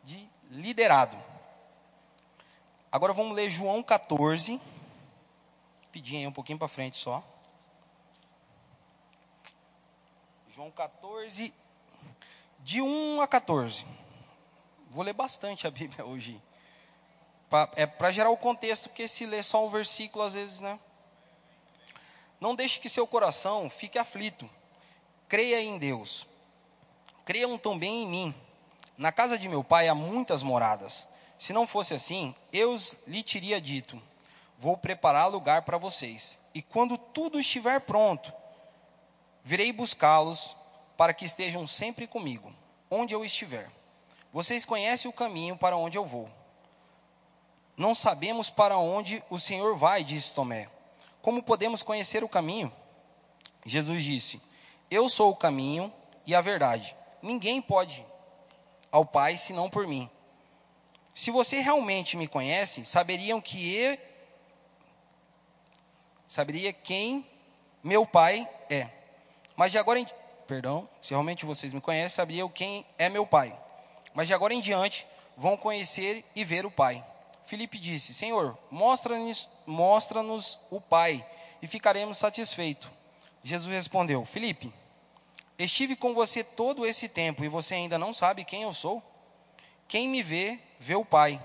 de 0.03 0.29
liderado. 0.51 1.17
Agora 2.91 3.11
vamos 3.11 3.35
ler 3.35 3.49
João 3.49 3.81
14. 3.81 4.61
Pedir 5.91 6.17
aí 6.17 6.27
um 6.27 6.31
pouquinho 6.31 6.59
para 6.59 6.67
frente 6.67 6.97
só. 6.97 7.23
João 10.55 10.71
14, 10.71 11.53
de 12.61 12.81
1 12.81 13.19
a 13.19 13.27
14. 13.27 13.85
Vou 14.89 15.03
ler 15.03 15.11
bastante 15.11 15.67
a 15.67 15.69
Bíblia 15.69 16.05
hoje. 16.07 16.41
Pra, 17.49 17.69
é 17.75 17.85
para 17.85 18.09
gerar 18.09 18.29
o 18.29 18.37
contexto, 18.37 18.87
porque 18.87 19.05
se 19.05 19.25
ler 19.25 19.43
só 19.43 19.65
um 19.65 19.69
versículo, 19.69 20.23
às 20.23 20.33
vezes, 20.33 20.61
né? 20.61 20.79
Não 22.39 22.55
deixe 22.55 22.79
que 22.79 22.87
seu 22.87 23.05
coração 23.05 23.69
fique 23.69 23.99
aflito. 23.99 24.49
Creia 25.27 25.61
em 25.61 25.77
Deus. 25.77 26.25
Creiam 27.25 27.57
também 27.57 28.03
em 28.03 28.07
mim. 28.07 28.35
Na 28.97 29.11
casa 29.11 29.37
de 29.37 29.49
meu 29.49 29.61
pai 29.61 29.89
há 29.89 29.93
muitas 29.93 30.41
moradas. 30.41 31.09
Se 31.37 31.51
não 31.51 31.67
fosse 31.67 31.93
assim, 31.93 32.33
eu 32.53 32.77
lhe 33.07 33.21
teria 33.23 33.59
dito: 33.59 34.01
Vou 34.57 34.77
preparar 34.77 35.27
lugar 35.27 35.63
para 35.63 35.77
vocês. 35.77 36.39
E 36.53 36.61
quando 36.61 36.97
tudo 36.97 37.37
estiver 37.37 37.81
pronto, 37.81 38.33
Virei 39.47 39.71
buscá-los 39.71 40.57
para 40.97 41.13
que 41.13 41.23
estejam 41.23 41.67
sempre 41.67 42.07
comigo, 42.07 42.51
onde 42.89 43.13
eu 43.13 43.23
estiver. 43.23 43.69
Vocês 44.33 44.65
conhecem 44.65 45.07
o 45.07 45.13
caminho 45.13 45.55
para 45.55 45.77
onde 45.77 45.99
eu 45.99 46.03
vou. 46.03 46.27
Não 47.77 47.93
sabemos 47.93 48.49
para 48.49 48.79
onde 48.79 49.23
o 49.29 49.37
Senhor 49.37 49.77
vai, 49.77 50.03
disse 50.03 50.33
Tomé. 50.33 50.67
Como 51.21 51.43
podemos 51.43 51.83
conhecer 51.83 52.23
o 52.23 52.27
caminho? 52.29 52.73
Jesus 53.63 54.03
disse: 54.03 54.41
Eu 54.89 55.07
sou 55.07 55.29
o 55.29 55.35
caminho 55.35 55.93
e 56.25 56.33
a 56.33 56.41
verdade. 56.41 56.95
Ninguém 57.21 57.61
pode 57.61 58.03
ao 58.91 59.05
Pai 59.05 59.37
senão 59.37 59.69
por 59.69 59.85
mim. 59.85 60.09
Se 61.13 61.29
você 61.29 61.59
realmente 61.59 62.17
me 62.17 62.27
conhece, 62.27 62.83
saberiam 62.83 63.39
que 63.39 63.75
eu 63.75 63.95
saberia 66.27 66.73
quem 66.73 67.23
meu 67.83 68.07
Pai 68.07 68.49
é 68.71 68.94
mas 69.55 69.71
de 69.71 69.77
agora 69.77 69.99
em 69.99 70.07
perdão, 70.47 70.87
se 71.01 71.11
realmente 71.11 71.45
vocês 71.45 71.73
me 71.73 71.81
conhecem, 71.81 72.09
saberiam 72.09 72.49
quem 72.49 72.85
é 72.97 73.09
meu 73.09 73.25
pai. 73.25 73.57
Mas 74.13 74.27
de 74.27 74.33
agora 74.33 74.53
em 74.53 74.61
diante 74.61 75.05
vão 75.35 75.57
conhecer 75.57 76.23
e 76.35 76.43
ver 76.43 76.65
o 76.65 76.71
pai. 76.71 77.03
Filipe 77.45 77.77
disse: 77.77 78.13
Senhor, 78.13 78.57
mostra-nos 78.71 79.49
mostra 79.65 80.21
o 80.71 80.81
pai 80.81 81.25
e 81.61 81.67
ficaremos 81.67 82.17
satisfeitos. 82.17 82.89
Jesus 83.43 83.73
respondeu: 83.73 84.25
Filipe, 84.25 84.73
estive 85.57 85.95
com 85.95 86.13
você 86.13 86.43
todo 86.43 86.85
esse 86.85 87.09
tempo 87.09 87.43
e 87.43 87.49
você 87.49 87.75
ainda 87.75 87.97
não 87.97 88.13
sabe 88.13 88.45
quem 88.45 88.63
eu 88.63 88.73
sou? 88.73 89.03
Quem 89.87 90.07
me 90.07 90.23
vê, 90.23 90.59
vê 90.79 90.95
o 90.95 91.05
pai. 91.05 91.41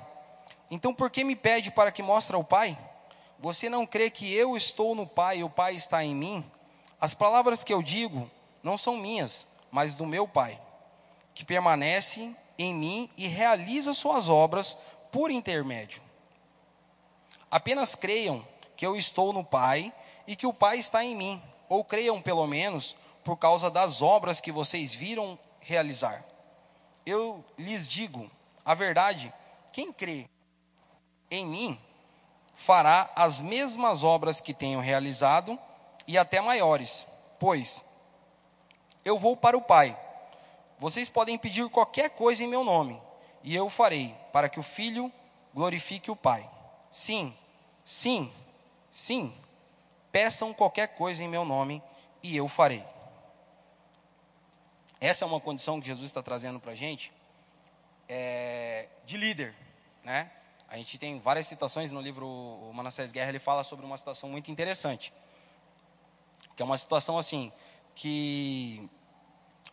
Então 0.71 0.95
por 0.95 1.11
que 1.11 1.25
me 1.25 1.37
pede 1.37 1.71
para 1.71 1.93
que 1.93 2.03
mostre 2.03 2.37
o 2.37 2.45
pai? 2.45 2.79
Você 3.39 3.69
não 3.69 3.87
crê 3.87 4.11
que 4.11 4.33
eu 4.33 4.57
estou 4.57 4.95
no 4.95 5.07
pai 5.07 5.39
e 5.39 5.45
o 5.45 5.51
pai 5.51 5.75
está 5.75 6.05
em 6.05 6.15
mim? 6.15 6.45
As 7.01 7.15
palavras 7.15 7.65
que 7.65 7.73
eu 7.73 7.83
digo 7.83 8.31
não 8.63 8.77
são 8.77 8.99
minhas, 8.99 9.49
mas 9.71 9.95
do 9.95 10.05
meu 10.05 10.29
Pai, 10.29 10.61
que 11.35 11.45
permanece 11.45 12.35
em 12.59 12.75
mim 12.75 13.11
e 13.17 13.27
realiza 13.27 13.95
suas 13.95 14.29
obras 14.29 14.77
por 15.11 15.31
intermédio. 15.31 16.03
Apenas 17.51 17.95
creiam 17.95 18.47
que 18.77 18.87
eu 18.87 18.97
estou 18.97 19.33
no 19.33 19.43
Pai 19.43 19.93
e 20.27 20.37
que 20.37 20.47
o 20.47 20.53
Pai 20.53 20.79
está 20.79 21.03
em 21.03 21.17
mim, 21.17 21.43
ou 21.69 21.83
creiam 21.83 22.21
pelo 22.21 22.47
menos 22.47 22.95
por 23.25 23.37
causa 23.37 23.71
das 23.71 24.03
obras 24.03 24.41
que 24.41 24.53
vocês 24.53 24.93
viram 24.93 25.39
realizar. 25.61 26.23
Eu 27.07 27.43
lhes 27.57 27.89
digo 27.89 28.31
a 28.65 28.75
verdade: 28.75 29.33
quem 29.73 29.93
crê 29.93 30.29
em 31.31 31.47
mim 31.47 31.81
fará 32.55 33.11
as 33.17 33.41
mesmas 33.41 34.05
obras 34.05 34.41
que 34.41 34.53
tenho 34.53 34.81
realizado 34.81 35.59
e 36.11 36.19
até 36.19 36.41
maiores, 36.41 37.07
pois 37.39 37.85
eu 39.05 39.17
vou 39.17 39.37
para 39.37 39.57
o 39.57 39.63
Pai. 39.63 39.97
Vocês 40.77 41.09
podem 41.09 41.39
pedir 41.39 41.71
qualquer 41.71 42.11
coisa 42.11 42.43
em 42.43 42.49
meu 42.49 42.65
nome, 42.65 43.01
e 43.45 43.55
eu 43.55 43.71
farei, 43.71 44.13
para 44.33 44.49
que 44.49 44.59
o 44.59 44.63
Filho 44.63 45.13
glorifique 45.55 46.11
o 46.11 46.17
Pai. 46.17 46.51
Sim, 46.91 47.33
sim, 47.85 48.33
sim. 48.91 49.33
Peçam 50.11 50.53
qualquer 50.53 50.89
coisa 50.97 51.23
em 51.23 51.29
meu 51.29 51.45
nome, 51.45 51.81
e 52.25 52.37
eu 52.37 52.49
farei. 52.49 52.85
Essa 55.01 55.25
é 55.25 55.29
uma 55.29 55.41
condição 55.41 55.81
que 55.81 55.87
Jesus 55.87 56.11
está 56.11 56.23
trazendo 56.25 56.59
para 56.59 56.73
a 56.73 56.75
gente. 56.75 57.13
é, 58.09 58.89
de 59.07 59.17
líder, 59.17 59.55
né? 60.03 60.29
A 60.69 60.77
gente 60.77 60.99
tem 60.99 61.21
várias 61.21 61.47
citações 61.47 61.93
no 61.93 62.01
livro 62.01 62.27
o 62.27 62.73
Manassés 62.75 63.13
Guerra, 63.13 63.29
ele 63.29 63.39
fala 63.39 63.63
sobre 63.63 63.87
uma 63.87 63.97
situação 63.97 64.29
muito 64.29 64.51
interessante, 64.51 65.13
que 66.61 66.63
é 66.63 66.67
uma 66.67 66.77
situação 66.77 67.17
assim 67.17 67.51
que 67.95 68.87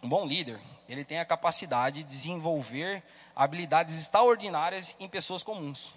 um 0.01 0.08
bom 0.08 0.25
líder 0.25 0.58
ele 0.88 1.03
tem 1.03 1.20
a 1.20 1.25
capacidade 1.25 1.98
de 1.98 2.06
desenvolver 2.06 3.03
habilidades 3.36 4.00
extraordinárias 4.00 4.96
em 4.98 5.10
pessoas 5.10 5.44
comuns. 5.44 5.94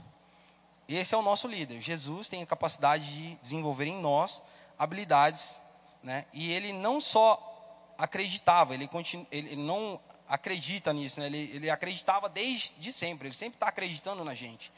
Esse 0.89 1.15
é 1.15 1.17
o 1.17 1.23
nosso 1.23 1.47
líder. 1.47 1.81
Jesus 1.81 2.29
tem 2.29 2.43
a 2.43 2.47
capacidade 2.47 3.05
de 3.15 3.35
desenvolver 3.37 3.87
em 3.87 4.01
nós 4.01 4.43
habilidades, 4.77 5.63
né? 6.03 6.25
E 6.33 6.51
ele 6.51 6.73
não 6.73 7.01
só 7.01 7.95
acreditava, 7.97 8.75
ele, 8.75 8.89
continu, 8.89 9.25
ele, 9.31 9.55
não 9.55 10.01
acredita 10.29 10.93
nisso, 10.93 11.21
né? 11.21 11.27
ele, 11.27 11.53
ele 11.55 11.71
acreditava 11.71 12.29
desde 12.29 12.93
sempre, 12.93 13.29
ele 13.29 13.35
sempre 13.35 13.59
está 13.59 13.69
acreditando 13.69 14.25
na 14.25 14.35
gente. 14.35 14.73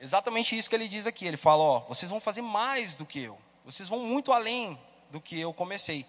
Exatamente 0.00 0.58
isso 0.58 0.68
que 0.68 0.74
ele 0.74 0.88
diz 0.88 1.06
aqui. 1.06 1.24
Ele 1.24 1.36
fala: 1.36 1.62
Ó, 1.62 1.80
vocês 1.82 2.10
vão 2.10 2.18
fazer 2.18 2.42
mais 2.42 2.96
do 2.96 3.06
que 3.06 3.20
eu, 3.20 3.38
vocês 3.64 3.88
vão 3.88 4.00
muito 4.00 4.32
além 4.32 4.76
do 5.10 5.20
que 5.20 5.40
eu 5.40 5.52
comecei. 5.52 6.06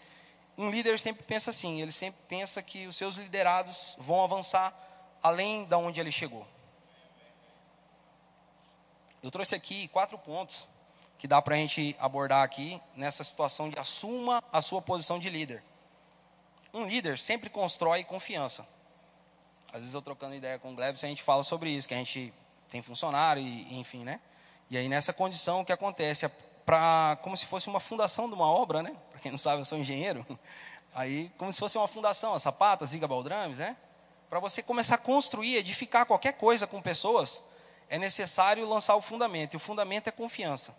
Um 0.58 0.70
líder 0.70 1.00
sempre 1.00 1.24
pensa 1.24 1.52
assim, 1.52 1.82
ele 1.82 1.92
sempre 1.92 2.20
pensa 2.28 2.62
que 2.62 2.88
os 2.88 2.96
seus 2.96 3.16
liderados 3.16 3.96
vão 4.00 4.24
avançar 4.24 4.74
além 5.22 5.66
da 5.66 5.78
onde 5.78 6.00
ele 6.00 6.12
chegou. 6.12 6.48
Eu 9.22 9.32
trouxe 9.32 9.56
aqui 9.56 9.88
quatro 9.90 10.18
pontos 10.18 10.68
que 11.18 11.28
dá 11.28 11.42
para 11.42 11.56
a 11.56 11.58
gente 11.58 11.96
abordar 12.00 12.44
aqui 12.44 12.80
nessa 12.96 13.24
situação 13.24 13.70
de 13.70 13.78
assuma 13.78 14.44
a 14.52 14.62
sua 14.62 14.82
posição 14.82 15.20
de 15.20 15.30
líder. 15.30 15.64
Um 16.74 16.86
líder 16.86 17.18
sempre 17.18 17.50
constrói 17.50 18.04
confiança. 18.04 18.68
Às 19.72 19.80
vezes 19.80 19.94
eu 19.94 20.02
trocando 20.02 20.36
ideia 20.36 20.60
com 20.60 20.72
o 20.72 20.76
Glebs, 20.76 21.04
a 21.04 21.08
gente 21.08 21.24
fala 21.24 21.44
sobre 21.44 21.70
isso, 21.70 21.88
que 21.88 21.94
a 21.94 21.98
gente 21.98 22.34
tem 22.70 22.82
funcionário, 22.82 23.42
e, 23.42 23.80
enfim, 23.80 24.04
né? 24.04 24.20
E 24.70 24.78
aí 24.78 24.88
nessa 24.88 25.12
condição 25.12 25.62
o 25.62 25.66
que 25.66 25.72
acontece 25.72 26.26
para 26.68 27.18
como 27.22 27.38
se 27.38 27.46
fosse 27.46 27.70
uma 27.70 27.80
fundação 27.80 28.28
de 28.28 28.36
uma 28.36 28.46
obra, 28.46 28.84
né? 28.84 28.94
Para 29.10 29.22
quem 29.22 29.32
não 29.32 29.38
sabe, 29.38 29.62
eu 29.62 29.66
sou 29.66 29.78
engenheiro. 29.78 30.28
Aí 30.94 31.32
como 31.38 31.52
se 31.54 31.60
fosse 31.60 31.78
uma 31.78 31.88
fundação, 31.88 32.34
a 32.34 32.40
Sapata, 32.40 32.86
Ziga 32.86 33.08
Baldrames, 33.08 33.60
né? 33.60 33.78
Para 34.30 34.42
você 34.42 34.62
começar 34.62 34.96
a 34.96 34.98
construir, 34.98 35.56
edificar 35.56 36.06
qualquer 36.06 36.34
coisa 36.34 36.68
com 36.68 36.82
pessoas, 36.82 37.42
é 37.90 37.98
necessário 37.98 38.68
lançar 38.68 38.98
o 38.98 39.02
fundamento. 39.02 39.54
E 39.54 39.56
o 39.56 39.60
fundamento 39.62 40.10
é 40.10 40.12
confiança. 40.12 40.76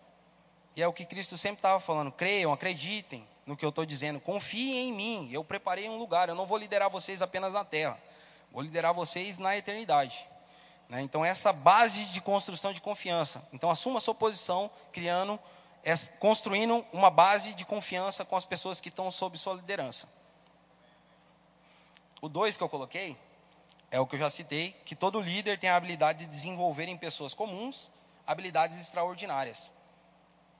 E 0.76 0.82
é 0.82 0.86
o 0.86 0.92
que 0.92 1.06
Cristo 1.06 1.38
sempre 1.38 1.60
estava 1.60 1.80
falando: 1.80 2.12
creiam, 2.12 2.52
acreditem 2.52 3.26
no 3.46 3.56
que 3.56 3.64
eu 3.64 3.70
estou 3.70 3.86
dizendo, 3.86 4.20
confiem 4.20 4.90
em 4.90 4.92
mim. 4.92 5.30
Eu 5.32 5.42
preparei 5.42 5.88
um 5.88 5.96
lugar. 5.96 6.28
Eu 6.28 6.34
não 6.34 6.44
vou 6.46 6.58
liderar 6.58 6.90
vocês 6.90 7.22
apenas 7.22 7.54
na 7.54 7.64
terra, 7.64 7.98
vou 8.52 8.60
liderar 8.60 8.92
vocês 8.92 9.38
na 9.38 9.56
eternidade. 9.56 10.26
Né? 10.86 11.00
Então, 11.00 11.24
essa 11.24 11.50
base 11.50 12.04
de 12.06 12.20
construção 12.20 12.74
de 12.74 12.80
confiança. 12.82 13.42
Então, 13.54 13.70
assuma 13.70 13.96
a 13.96 14.00
sua 14.02 14.14
posição, 14.14 14.70
criando, 14.92 15.40
construindo 16.18 16.84
uma 16.92 17.10
base 17.10 17.54
de 17.54 17.64
confiança 17.64 18.24
com 18.24 18.36
as 18.36 18.44
pessoas 18.44 18.80
que 18.80 18.88
estão 18.88 19.10
sob 19.10 19.38
sua 19.38 19.54
liderança. 19.54 20.08
O 22.20 22.28
dois 22.28 22.56
que 22.56 22.62
eu 22.62 22.68
coloquei 22.68 23.16
é 23.90 23.98
o 23.98 24.06
que 24.06 24.16
eu 24.16 24.18
já 24.18 24.28
citei, 24.28 24.72
que 24.84 24.94
todo 24.94 25.20
líder 25.20 25.58
tem 25.58 25.70
a 25.70 25.76
habilidade 25.76 26.20
de 26.20 26.26
desenvolver 26.26 26.88
em 26.88 26.96
pessoas 26.96 27.32
comuns 27.32 27.90
habilidades 28.26 28.78
extraordinárias. 28.78 29.72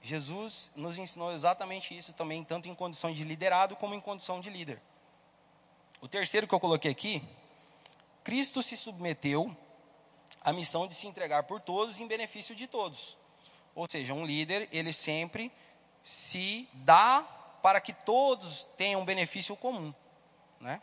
Jesus 0.00 0.70
nos 0.74 0.96
ensinou 0.96 1.32
exatamente 1.32 1.96
isso 1.96 2.14
também, 2.14 2.42
tanto 2.42 2.68
em 2.68 2.74
condição 2.74 3.12
de 3.12 3.24
liderado 3.24 3.76
como 3.76 3.94
em 3.94 4.00
condição 4.00 4.40
de 4.40 4.48
líder. 4.48 4.80
O 6.00 6.08
terceiro 6.08 6.48
que 6.48 6.54
eu 6.54 6.60
coloquei 6.60 6.90
aqui, 6.90 7.22
Cristo 8.24 8.62
se 8.62 8.76
submeteu 8.76 9.54
à 10.40 10.52
missão 10.52 10.86
de 10.86 10.94
se 10.94 11.06
entregar 11.06 11.42
por 11.42 11.60
todos 11.60 12.00
em 12.00 12.06
benefício 12.06 12.54
de 12.54 12.66
todos. 12.66 13.18
Ou 13.78 13.88
seja, 13.88 14.12
um 14.12 14.26
líder, 14.26 14.68
ele 14.72 14.92
sempre 14.92 15.52
se 16.02 16.68
dá 16.72 17.22
para 17.62 17.80
que 17.80 17.92
todos 17.92 18.64
tenham 18.76 19.04
benefício 19.04 19.54
comum, 19.54 19.94
né? 20.58 20.82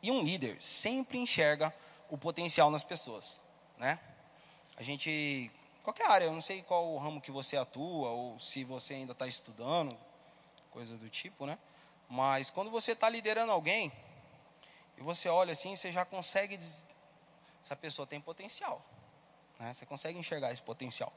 E 0.00 0.12
um 0.12 0.22
líder 0.22 0.62
sempre 0.62 1.18
enxerga 1.18 1.74
o 2.08 2.16
potencial 2.16 2.70
nas 2.70 2.84
pessoas, 2.84 3.42
né? 3.76 3.98
A 4.76 4.82
gente, 4.84 5.50
qualquer 5.82 6.06
área, 6.08 6.26
eu 6.26 6.32
não 6.32 6.40
sei 6.40 6.62
qual 6.62 6.92
o 6.92 6.96
ramo 6.96 7.20
que 7.20 7.32
você 7.32 7.56
atua 7.56 8.10
ou 8.10 8.38
se 8.38 8.62
você 8.62 8.94
ainda 8.94 9.10
está 9.10 9.26
estudando, 9.26 9.98
coisa 10.70 10.96
do 10.96 11.08
tipo, 11.08 11.46
né? 11.46 11.58
Mas 12.08 12.48
quando 12.48 12.70
você 12.70 12.92
está 12.92 13.08
liderando 13.08 13.50
alguém 13.50 13.90
e 14.96 15.02
você 15.02 15.28
olha 15.28 15.50
assim, 15.50 15.74
você 15.74 15.90
já 15.90 16.04
consegue 16.04 16.56
dizer, 16.56 16.86
essa 17.60 17.74
pessoa 17.74 18.06
tem 18.06 18.20
potencial, 18.20 18.80
né? 19.58 19.72
Você 19.72 19.86
consegue 19.86 20.18
enxergar 20.18 20.52
esse 20.52 20.62
potencial. 20.62 21.12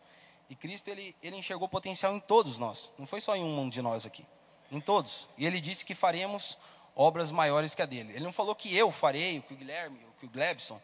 E 0.49 0.55
Cristo 0.55 0.89
ele, 0.89 1.15
ele 1.21 1.35
enxergou 1.35 1.67
potencial 1.67 2.15
em 2.15 2.19
todos 2.19 2.57
nós, 2.57 2.89
não 2.97 3.05
foi 3.05 3.19
só 3.19 3.35
em 3.35 3.43
um 3.43 3.69
de 3.69 3.81
nós 3.81 4.05
aqui, 4.05 4.25
em 4.71 4.79
todos. 4.79 5.27
E 5.37 5.45
ele 5.45 5.59
disse 5.59 5.85
que 5.85 5.93
faremos 5.93 6.57
obras 6.95 7.31
maiores 7.31 7.75
que 7.75 7.81
a 7.81 7.85
dele. 7.85 8.13
Ele 8.13 8.23
não 8.23 8.31
falou 8.31 8.55
que 8.55 8.75
eu 8.75 8.91
farei, 8.91 9.39
o 9.39 9.41
que 9.41 9.53
o 9.53 9.57
Guilherme, 9.57 9.99
o 10.05 10.19
que 10.19 10.25
o 10.25 10.29
Glebson. 10.29 10.81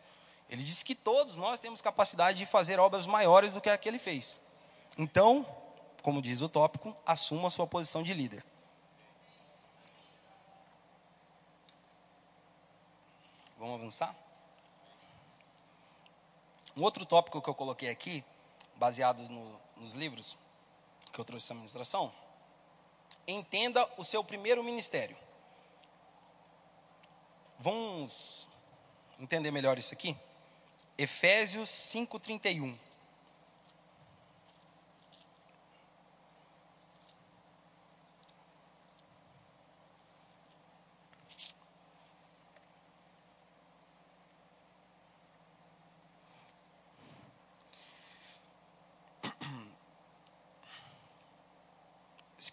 Ele 0.49 0.61
disse 0.61 0.83
que 0.85 0.93
todos 0.93 1.35
nós 1.35 1.59
temos 1.59 1.81
capacidade 1.81 2.37
de 2.37 2.45
fazer 2.45 2.79
obras 2.79 3.07
maiores 3.07 3.53
do 3.53 3.61
que 3.61 3.69
a 3.69 3.77
que 3.77 3.87
ele 3.87 3.97
fez. 3.97 4.39
Então, 4.97 5.45
como 6.03 6.21
diz 6.21 6.41
o 6.41 6.49
tópico, 6.49 6.95
assuma 7.05 7.47
a 7.47 7.51
sua 7.51 7.65
posição 7.65 8.03
de 8.03 8.13
líder. 8.13 8.45
Vamos 13.57 13.75
avançar? 13.75 14.22
Um 16.75 16.81
outro 16.81 17.05
tópico 17.05 17.41
que 17.41 17.49
eu 17.49 17.53
coloquei 17.53 17.89
aqui, 17.89 18.23
baseado 18.75 19.21
no, 19.29 19.59
nos 19.77 19.93
livros 19.93 20.37
que 21.11 21.19
eu 21.19 21.25
trouxe 21.25 21.45
essa 21.45 21.53
ministração, 21.53 22.11
entenda 23.27 23.87
o 23.97 24.03
seu 24.03 24.23
primeiro 24.23 24.63
ministério. 24.63 25.15
Vamos 27.59 28.47
entender 29.19 29.51
melhor 29.51 29.77
isso 29.77 29.93
aqui? 29.93 30.17
Efésios 30.97 31.69
5:31. 31.69 32.77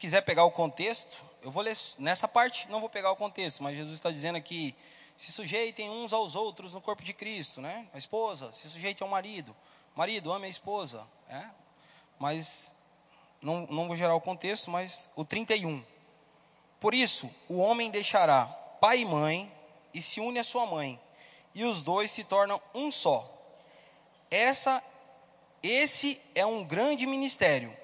Quiser 0.01 0.23
pegar 0.23 0.45
o 0.45 0.51
contexto, 0.51 1.23
eu 1.43 1.51
vou 1.51 1.63
ler 1.63 1.77
nessa 1.99 2.27
parte, 2.27 2.67
não 2.71 2.81
vou 2.81 2.89
pegar 2.89 3.13
o 3.13 3.17
contexto, 3.17 3.63
mas 3.63 3.77
Jesus 3.77 3.97
está 3.97 4.11
dizendo 4.11 4.37
aqui 4.37 4.75
se 5.15 5.31
sujeitem 5.31 5.91
uns 5.91 6.15
aos 6.15 6.35
outros 6.35 6.73
no 6.73 6.81
corpo 6.81 7.05
de 7.05 7.13
Cristo, 7.13 7.61
né? 7.61 7.87
A 7.93 7.99
esposa 7.99 8.51
se 8.55 8.71
sujeite 8.71 9.03
ao 9.03 9.09
marido, 9.09 9.55
marido 9.95 10.33
ame 10.33 10.47
a 10.47 10.49
esposa, 10.49 11.07
né? 11.29 11.51
Mas 12.19 12.75
não, 13.43 13.67
não 13.67 13.87
vou 13.87 13.95
gerar 13.95 14.15
o 14.15 14.21
contexto, 14.23 14.71
mas 14.71 15.11
o 15.15 15.23
31. 15.23 15.85
Por 16.81 16.95
isso, 16.95 17.31
o 17.47 17.59
homem 17.59 17.91
deixará 17.91 18.47
pai 18.81 19.01
e 19.01 19.05
mãe 19.05 19.53
e 19.93 20.01
se 20.01 20.19
une 20.19 20.39
à 20.39 20.45
sua 20.45 20.65
mãe, 20.65 20.99
e 21.55 21.63
os 21.65 21.83
dois 21.83 22.11
se 22.11 22.25
tornam 22.25 22.59
um 22.75 22.91
só. 22.91 23.29
Essa, 24.31 24.83
esse 25.63 26.19
é 26.35 26.47
um 26.47 26.65
grande 26.65 27.07
ministério, 27.07 27.77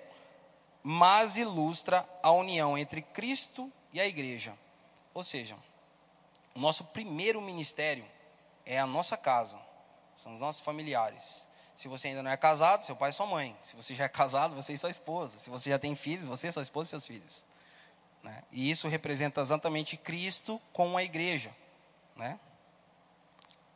mas 0.88 1.36
ilustra 1.36 2.08
a 2.22 2.30
união 2.30 2.78
entre 2.78 3.02
Cristo 3.02 3.72
e 3.92 4.00
a 4.00 4.06
igreja. 4.06 4.56
Ou 5.12 5.24
seja, 5.24 5.56
o 6.54 6.60
nosso 6.60 6.84
primeiro 6.84 7.42
ministério 7.42 8.04
é 8.64 8.78
a 8.78 8.86
nossa 8.86 9.16
casa, 9.16 9.58
são 10.14 10.32
os 10.32 10.40
nossos 10.40 10.62
familiares. 10.62 11.48
Se 11.74 11.88
você 11.88 12.06
ainda 12.06 12.22
não 12.22 12.30
é 12.30 12.36
casado, 12.36 12.84
seu 12.84 12.94
pai 12.94 13.10
e 13.10 13.12
sua 13.12 13.26
mãe. 13.26 13.56
Se 13.60 13.74
você 13.74 13.96
já 13.96 14.04
é 14.04 14.08
casado, 14.08 14.54
você 14.54 14.74
e 14.74 14.78
sua 14.78 14.88
esposa. 14.88 15.40
Se 15.40 15.50
você 15.50 15.70
já 15.70 15.78
tem 15.78 15.96
filhos, 15.96 16.24
você, 16.24 16.52
sua 16.52 16.62
esposa 16.62 16.86
e 16.86 16.90
seus 16.90 17.06
filhos. 17.06 17.44
Né? 18.22 18.44
E 18.52 18.70
isso 18.70 18.86
representa 18.86 19.40
exatamente 19.40 19.96
Cristo 19.96 20.62
com 20.72 20.96
a 20.96 21.02
igreja. 21.02 21.50
Né? 22.14 22.38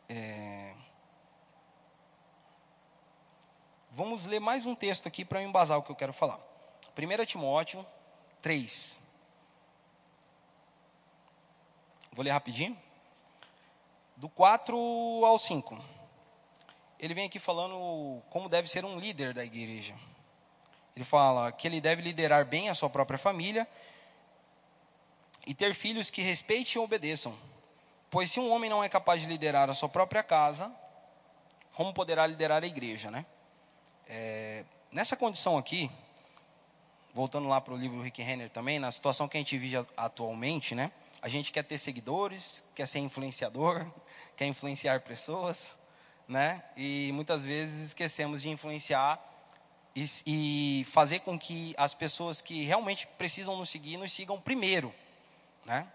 É... 0.09 0.75
Vamos 3.91 4.27
ler 4.27 4.39
mais 4.39 4.65
um 4.65 4.77
texto 4.77 5.09
aqui 5.09 5.25
para 5.25 5.43
embasar 5.43 5.77
o 5.77 5.83
que 5.83 5.91
eu 5.91 5.97
quero 5.97 6.13
falar. 6.13 6.50
1 6.97 7.25
Timóteo 7.25 7.87
3. 8.43 9.03
Vou 12.13 12.25
ler 12.25 12.31
rapidinho. 12.31 12.77
Do 14.17 14.29
4 14.29 14.77
ao 14.77 15.39
5. 15.39 15.83
Ele 16.99 17.15
vem 17.15 17.27
aqui 17.27 17.39
falando 17.39 18.21
como 18.29 18.49
deve 18.49 18.69
ser 18.69 18.85
um 18.85 18.99
líder 18.99 19.33
da 19.33 19.45
igreja. 19.45 19.95
Ele 20.95 21.05
fala 21.05 21.51
que 21.53 21.67
ele 21.67 21.81
deve 21.81 22.03
liderar 22.03 22.45
bem 22.45 22.69
a 22.69 22.75
sua 22.75 22.91
própria 22.91 23.19
família 23.19 23.67
e 25.47 25.55
ter 25.55 25.75
filhos 25.75 26.11
que 26.11 26.21
respeitem 26.21 26.75
e 26.75 26.79
obedeçam. 26.79 27.35
Pois 28.11 28.31
se 28.31 28.41
um 28.41 28.51
homem 28.51 28.69
não 28.69 28.85
é 28.85 28.89
capaz 28.89 29.23
de 29.23 29.29
liderar 29.29 29.71
a 29.71 29.75
sua 29.75 29.89
própria 29.89 30.23
casa, 30.23 30.71
como 31.75 31.95
poderá 31.95 32.27
liderar 32.27 32.63
a 32.63 32.67
igreja, 32.67 33.11
né? 33.11 33.25
É, 34.07 34.65
nessa 34.91 35.17
condição 35.17 35.57
aqui, 35.57 35.91
voltando 37.15 37.49
lá 37.49 37.61
para 37.61 37.75
o 37.75 37.77
livro 37.77 37.99
do 37.99 38.03
Rick 38.03 38.23
Renner 38.23 38.51
também, 38.51 38.79
na 38.79 38.91
situação 38.91 39.29
que 39.29 39.37
a 39.37 39.41
gente 39.41 39.57
vive 39.59 39.85
atualmente, 39.97 40.75
né? 40.75 40.91
A 41.23 41.29
gente 41.29 41.53
quer 41.53 41.65
ter 41.65 41.79
seguidores, 41.79 42.65
quer 42.75 42.87
ser 42.87 43.01
influenciador, 43.01 43.87
quer 44.37 44.47
influenciar 44.47 45.01
pessoas, 45.01 45.77
né? 46.29 46.63
E 46.77 47.11
muitas 47.13 47.45
vezes 47.45 47.89
esquecemos 47.89 48.43
de 48.43 48.49
influenciar 48.49 49.21
e, 49.95 50.05
e 50.27 50.85
fazer 50.85 51.21
com 51.21 51.39
que 51.39 51.75
as 51.77 51.95
pessoas 51.95 52.41
que 52.41 52.65
realmente 52.65 53.07
precisam 53.19 53.57
nos 53.57 53.69
seguir 53.69 53.97
nos 53.97 54.13
sigam 54.13 54.41
primeiro, 54.41 54.95
né? 55.65 55.87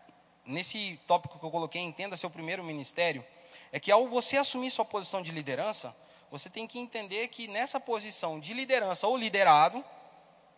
Nesse 0.45 0.99
tópico 1.08 1.39
que 1.39 1.45
eu 1.45 1.49
coloquei, 1.49 1.82
entenda 1.82 2.15
seu 2.15 2.30
primeiro 2.30 2.63
ministério, 2.63 3.25
é 3.71 3.80
que 3.80 3.91
ao 3.91 4.08
você 4.08 4.38
assumir 4.38 4.69
sua 4.69 4.86
posição 4.86 5.21
de 5.21 5.32
liderança, 5.32 5.95
você 6.30 6.49
tem 6.49 6.67
que 6.67 6.78
entender 6.78 7.30
que 7.30 7.47
nessa 7.47 7.80
posição 7.80 8.39
de 8.39 8.54
liderança 8.54 9.08
ou 9.08 9.17
liderado, 9.17 9.84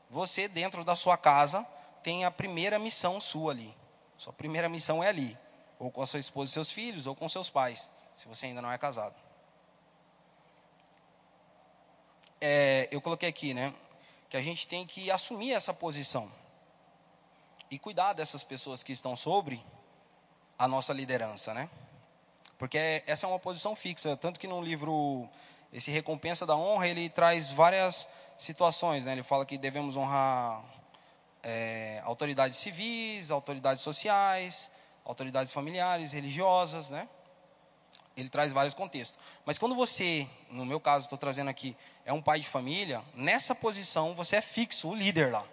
você 0.09 0.47
dentro 0.47 0.83
da 0.83 0.95
sua 0.95 1.17
casa 1.17 1.65
tem 2.03 2.25
a 2.25 2.31
primeira 2.31 2.79
missão 2.79 3.19
sua 3.19 3.51
ali. 3.51 3.75
Sua 4.17 4.33
primeira 4.33 4.67
missão 4.67 5.03
é 5.03 5.09
ali, 5.09 5.37
ou 5.77 5.91
com 5.91 6.01
a 6.01 6.07
sua 6.07 6.19
esposa 6.19 6.49
e 6.49 6.53
seus 6.53 6.71
filhos, 6.71 7.05
ou 7.05 7.15
com 7.15 7.29
seus 7.29 7.49
pais, 7.49 7.91
se 8.15 8.27
você 8.27 8.47
ainda 8.47 8.61
não 8.61 8.71
é 8.71 8.77
casado. 8.77 9.15
É, 12.41 12.87
eu 12.91 12.99
coloquei 12.99 13.29
aqui, 13.29 13.53
né, 13.53 13.73
que 14.29 14.37
a 14.37 14.41
gente 14.41 14.67
tem 14.67 14.85
que 14.85 15.11
assumir 15.11 15.53
essa 15.53 15.73
posição 15.73 16.31
e 17.69 17.77
cuidar 17.77 18.13
dessas 18.13 18.43
pessoas 18.43 18.81
que 18.81 18.91
estão 18.91 19.15
sobre 19.15 19.63
a 20.57 20.67
nossa 20.67 20.93
liderança, 20.93 21.53
né? 21.53 21.69
Porque 22.57 23.03
essa 23.05 23.27
é 23.27 23.29
uma 23.29 23.39
posição 23.39 23.75
fixa, 23.75 24.17
tanto 24.17 24.39
que 24.39 24.47
no 24.47 24.61
livro 24.61 25.29
esse 25.71 25.91
recompensa 25.91 26.45
da 26.45 26.55
honra 26.55 26.87
ele 26.87 27.09
traz 27.09 27.51
várias 27.51 28.07
situações, 28.37 29.05
né? 29.05 29.13
Ele 29.13 29.23
fala 29.23 29.45
que 29.45 29.57
devemos 29.57 29.95
honrar 29.95 30.63
é, 31.43 32.01
autoridades 32.03 32.57
civis, 32.57 33.31
autoridades 33.31 33.83
sociais, 33.83 34.71
autoridades 35.03 35.53
familiares, 35.53 36.11
religiosas, 36.11 36.89
né? 36.89 37.07
Ele 38.15 38.29
traz 38.29 38.51
vários 38.51 38.73
contextos. 38.73 39.19
Mas 39.45 39.57
quando 39.57 39.75
você, 39.75 40.27
no 40.49 40.65
meu 40.65 40.79
caso, 40.79 41.05
estou 41.05 41.17
trazendo 41.17 41.49
aqui, 41.49 41.75
é 42.03 42.11
um 42.11 42.21
pai 42.21 42.39
de 42.39 42.47
família, 42.47 43.03
nessa 43.13 43.53
posição 43.53 44.15
você 44.15 44.37
é 44.37 44.41
fixo, 44.41 44.89
o 44.89 44.95
líder 44.95 45.31
lá. 45.31 45.45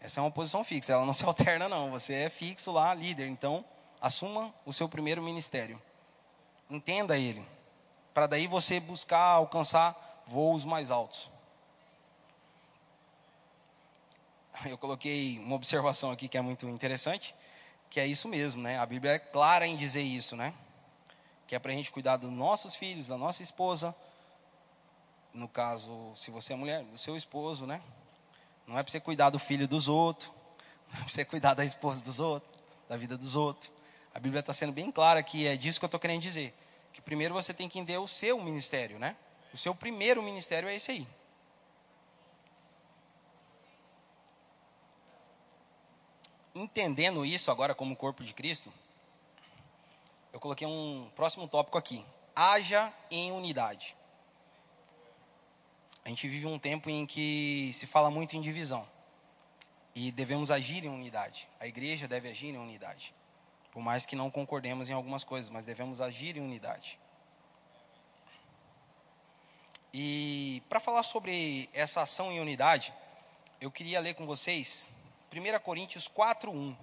Essa 0.00 0.20
é 0.20 0.22
uma 0.22 0.30
posição 0.30 0.62
fixa, 0.64 0.92
ela 0.92 1.06
não 1.06 1.14
se 1.14 1.24
alterna 1.26 1.68
não. 1.68 1.90
Você 1.90 2.14
é 2.14 2.28
fixo 2.28 2.72
lá, 2.72 2.92
líder. 2.92 3.26
Então, 3.28 3.64
assuma 4.00 4.52
o 4.66 4.72
seu 4.72 4.88
primeiro 4.88 5.22
ministério. 5.22 5.80
Entenda 6.68 7.16
ele, 7.16 7.46
para 8.14 8.28
daí 8.28 8.46
você 8.46 8.78
buscar 8.78 9.20
alcançar 9.20 10.22
voos 10.26 10.64
mais 10.64 10.90
altos. 10.90 11.28
eu 14.66 14.78
coloquei 14.78 15.38
uma 15.40 15.56
observação 15.56 16.10
aqui 16.10 16.28
que 16.28 16.38
é 16.38 16.40
muito 16.40 16.68
interessante, 16.68 17.34
que 17.90 17.98
é 17.98 18.06
isso 18.06 18.28
mesmo, 18.28 18.62
né? 18.62 18.78
A 18.78 18.86
Bíblia 18.86 19.12
é 19.12 19.18
clara 19.18 19.66
em 19.66 19.76
dizer 19.76 20.02
isso, 20.02 20.36
né? 20.36 20.54
Que 21.46 21.54
é 21.54 21.58
para 21.58 21.72
a 21.72 21.74
gente 21.74 21.92
cuidar 21.92 22.16
dos 22.16 22.30
nossos 22.30 22.74
filhos, 22.74 23.08
da 23.08 23.18
nossa 23.18 23.42
esposa. 23.42 23.94
No 25.32 25.48
caso, 25.48 26.12
se 26.14 26.30
você 26.30 26.52
é 26.52 26.56
mulher, 26.56 26.84
do 26.84 26.96
seu 26.96 27.16
esposo, 27.16 27.66
né? 27.66 27.82
Não 28.66 28.78
é 28.78 28.82
para 28.82 28.90
você 28.90 29.00
cuidar 29.00 29.30
do 29.30 29.38
filho 29.38 29.68
dos 29.68 29.88
outros, 29.88 30.30
não 30.90 31.00
é 31.00 31.02
para 31.02 31.12
você 31.12 31.24
cuidar 31.24 31.54
da 31.54 31.64
esposa 31.64 32.02
dos 32.02 32.20
outros, 32.20 32.52
da 32.88 32.96
vida 32.96 33.16
dos 33.16 33.34
outros. 33.34 33.72
A 34.14 34.20
Bíblia 34.20 34.40
está 34.40 34.54
sendo 34.54 34.72
bem 34.72 34.92
clara 34.92 35.22
que 35.22 35.46
é 35.46 35.56
disso 35.56 35.80
que 35.80 35.84
eu 35.84 35.88
estou 35.88 36.00
querendo 36.00 36.22
dizer. 36.22 36.54
Que 36.94 37.02
primeiro 37.02 37.34
você 37.34 37.52
tem 37.52 37.68
que 37.68 37.78
entender 37.78 37.98
o 37.98 38.08
seu 38.08 38.40
ministério, 38.40 38.98
né? 38.98 39.14
O 39.52 39.58
seu 39.58 39.74
primeiro 39.74 40.22
ministério 40.22 40.68
é 40.68 40.74
esse 40.74 40.90
aí. 40.90 41.06
entendendo 46.54 47.26
isso 47.26 47.50
agora 47.50 47.74
como 47.74 47.96
corpo 47.96 48.22
de 48.22 48.32
Cristo, 48.32 48.72
eu 50.32 50.38
coloquei 50.38 50.66
um 50.66 51.10
próximo 51.14 51.48
tópico 51.48 51.76
aqui. 51.76 52.04
Haja 52.34 52.92
em 53.10 53.32
unidade. 53.32 53.96
A 56.04 56.08
gente 56.08 56.28
vive 56.28 56.46
um 56.46 56.58
tempo 56.58 56.90
em 56.90 57.06
que 57.06 57.70
se 57.72 57.86
fala 57.86 58.10
muito 58.10 58.36
em 58.36 58.40
divisão. 58.40 58.86
E 59.94 60.10
devemos 60.10 60.50
agir 60.50 60.84
em 60.84 60.88
unidade. 60.88 61.48
A 61.60 61.66
igreja 61.66 62.08
deve 62.08 62.28
agir 62.28 62.48
em 62.48 62.58
unidade. 62.58 63.14
Por 63.74 63.82
mais 63.82 64.06
que 64.06 64.14
não 64.14 64.30
concordemos 64.30 64.88
em 64.88 64.92
algumas 64.92 65.24
coisas, 65.24 65.50
mas 65.50 65.66
devemos 65.66 66.00
agir 66.00 66.36
em 66.36 66.40
unidade. 66.40 66.96
E 69.92 70.62
para 70.68 70.78
falar 70.78 71.02
sobre 71.02 71.68
essa 71.72 72.00
ação 72.00 72.30
em 72.30 72.38
unidade, 72.38 72.94
eu 73.60 73.72
queria 73.72 73.98
ler 73.98 74.14
com 74.14 74.26
vocês 74.26 74.92
1 75.32 75.58
Coríntios 75.58 76.06
4, 76.06 76.52
1. 76.52 76.76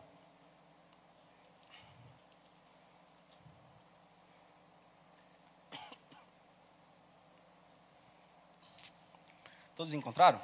Todos 9.73 9.93
encontraram? 9.93 10.41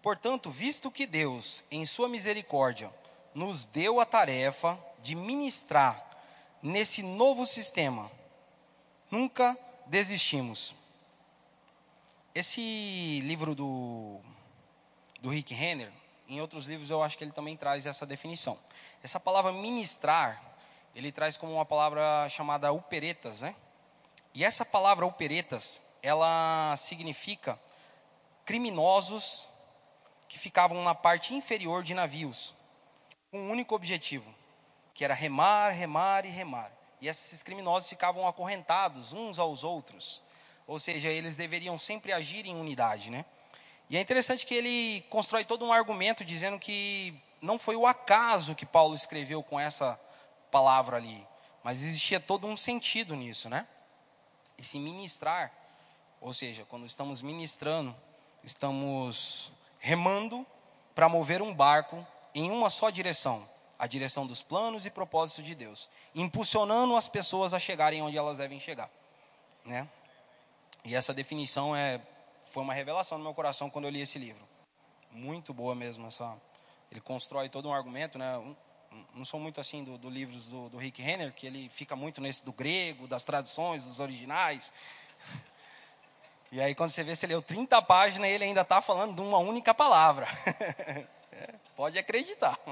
Portanto, 0.00 0.50
visto 0.50 0.90
que 0.90 1.06
Deus, 1.06 1.64
em 1.70 1.84
Sua 1.84 2.08
misericórdia, 2.08 2.90
nos 3.38 3.66
deu 3.66 4.00
a 4.00 4.04
tarefa 4.04 4.76
de 5.00 5.14
ministrar 5.14 6.04
nesse 6.60 7.04
novo 7.04 7.46
sistema, 7.46 8.10
nunca 9.08 9.56
desistimos. 9.86 10.74
Esse 12.34 13.20
livro 13.22 13.54
do 13.54 14.20
do 15.20 15.30
Rick 15.30 15.54
Renner, 15.54 15.90
em 16.28 16.40
outros 16.40 16.66
livros 16.68 16.90
eu 16.90 17.02
acho 17.02 17.16
que 17.16 17.22
ele 17.22 17.32
também 17.32 17.56
traz 17.56 17.86
essa 17.86 18.04
definição. 18.04 18.58
Essa 19.04 19.20
palavra 19.20 19.52
ministrar, 19.52 20.42
ele 20.94 21.12
traz 21.12 21.36
como 21.36 21.54
uma 21.54 21.64
palavra 21.64 22.28
chamada 22.28 22.72
uperetas, 22.72 23.42
né? 23.42 23.54
E 24.34 24.44
essa 24.44 24.64
palavra 24.64 25.06
uperetas, 25.06 25.82
ela 26.02 26.74
significa 26.76 27.58
criminosos 28.44 29.48
que 30.28 30.38
ficavam 30.38 30.82
na 30.82 30.94
parte 30.94 31.34
inferior 31.34 31.82
de 31.84 31.94
navios, 31.94 32.54
com 33.30 33.38
um 33.38 33.50
único 33.50 33.74
objetivo, 33.74 34.34
que 34.94 35.04
era 35.04 35.14
remar, 35.14 35.70
remar 35.70 36.24
e 36.24 36.30
remar. 36.30 36.72
E 37.00 37.08
esses 37.08 37.42
criminosos 37.42 37.88
ficavam 37.88 38.26
acorrentados 38.26 39.12
uns 39.12 39.38
aos 39.38 39.64
outros. 39.64 40.22
Ou 40.66 40.78
seja, 40.78 41.08
eles 41.08 41.36
deveriam 41.36 41.78
sempre 41.78 42.12
agir 42.12 42.46
em 42.46 42.56
unidade, 42.56 43.10
né? 43.10 43.24
E 43.90 43.96
é 43.96 44.00
interessante 44.00 44.44
que 44.44 44.54
ele 44.54 45.02
constrói 45.08 45.44
todo 45.44 45.64
um 45.64 45.72
argumento 45.72 46.24
dizendo 46.24 46.58
que 46.58 47.14
não 47.40 47.58
foi 47.58 47.76
o 47.76 47.86
acaso 47.86 48.54
que 48.54 48.66
Paulo 48.66 48.94
escreveu 48.94 49.42
com 49.42 49.58
essa 49.58 49.98
palavra 50.50 50.96
ali, 50.96 51.26
mas 51.62 51.82
existia 51.82 52.18
todo 52.18 52.46
um 52.46 52.56
sentido 52.56 53.14
nisso, 53.14 53.48
né? 53.48 53.66
E 54.58 54.64
se 54.64 54.78
ministrar, 54.78 55.52
ou 56.20 56.32
seja, 56.32 56.64
quando 56.64 56.84
estamos 56.84 57.22
ministrando, 57.22 57.94
estamos 58.42 59.52
remando 59.78 60.44
para 60.94 61.08
mover 61.08 61.40
um 61.40 61.54
barco 61.54 62.06
em 62.34 62.50
uma 62.50 62.70
só 62.70 62.90
direção, 62.90 63.48
a 63.78 63.86
direção 63.86 64.26
dos 64.26 64.42
planos 64.42 64.86
e 64.86 64.90
propósitos 64.90 65.44
de 65.44 65.54
Deus, 65.54 65.88
impulsionando 66.14 66.96
as 66.96 67.08
pessoas 67.08 67.54
a 67.54 67.58
chegarem 67.58 68.02
onde 68.02 68.16
elas 68.16 68.38
devem 68.38 68.58
chegar, 68.58 68.90
né? 69.64 69.88
E 70.84 70.94
essa 70.94 71.12
definição 71.12 71.74
é 71.74 72.00
foi 72.50 72.62
uma 72.62 72.72
revelação 72.72 73.18
no 73.18 73.24
meu 73.24 73.34
coração 73.34 73.68
quando 73.68 73.84
eu 73.84 73.90
li 73.90 74.00
esse 74.00 74.18
livro. 74.18 74.46
Muito 75.10 75.52
boa 75.52 75.74
mesmo 75.74 76.06
essa. 76.06 76.36
Ele 76.90 77.00
constrói 77.00 77.48
todo 77.48 77.68
um 77.68 77.72
argumento, 77.72 78.18
né? 78.18 78.42
não 79.14 79.24
sou 79.24 79.38
muito 79.38 79.60
assim 79.60 79.84
do, 79.84 79.98
do 79.98 80.08
livros 80.08 80.46
do, 80.48 80.70
do, 80.70 80.78
Rick 80.78 81.02
Renner, 81.02 81.32
que 81.32 81.46
ele 81.46 81.68
fica 81.68 81.94
muito 81.94 82.20
nesse 82.20 82.44
do 82.44 82.52
grego, 82.52 83.06
das 83.06 83.24
traduções, 83.24 83.84
dos 83.84 84.00
originais. 84.00 84.72
E 86.50 86.62
aí 86.62 86.74
quando 86.74 86.88
você 86.88 87.04
vê, 87.04 87.14
você 87.14 87.26
leu 87.26 87.42
30 87.42 87.82
páginas, 87.82 88.30
ele 88.30 88.42
ainda 88.42 88.62
está 88.62 88.80
falando 88.80 89.14
de 89.14 89.20
uma 89.20 89.36
única 89.36 89.74
palavra. 89.74 90.26
Pode 91.78 91.96
acreditar. 91.96 92.58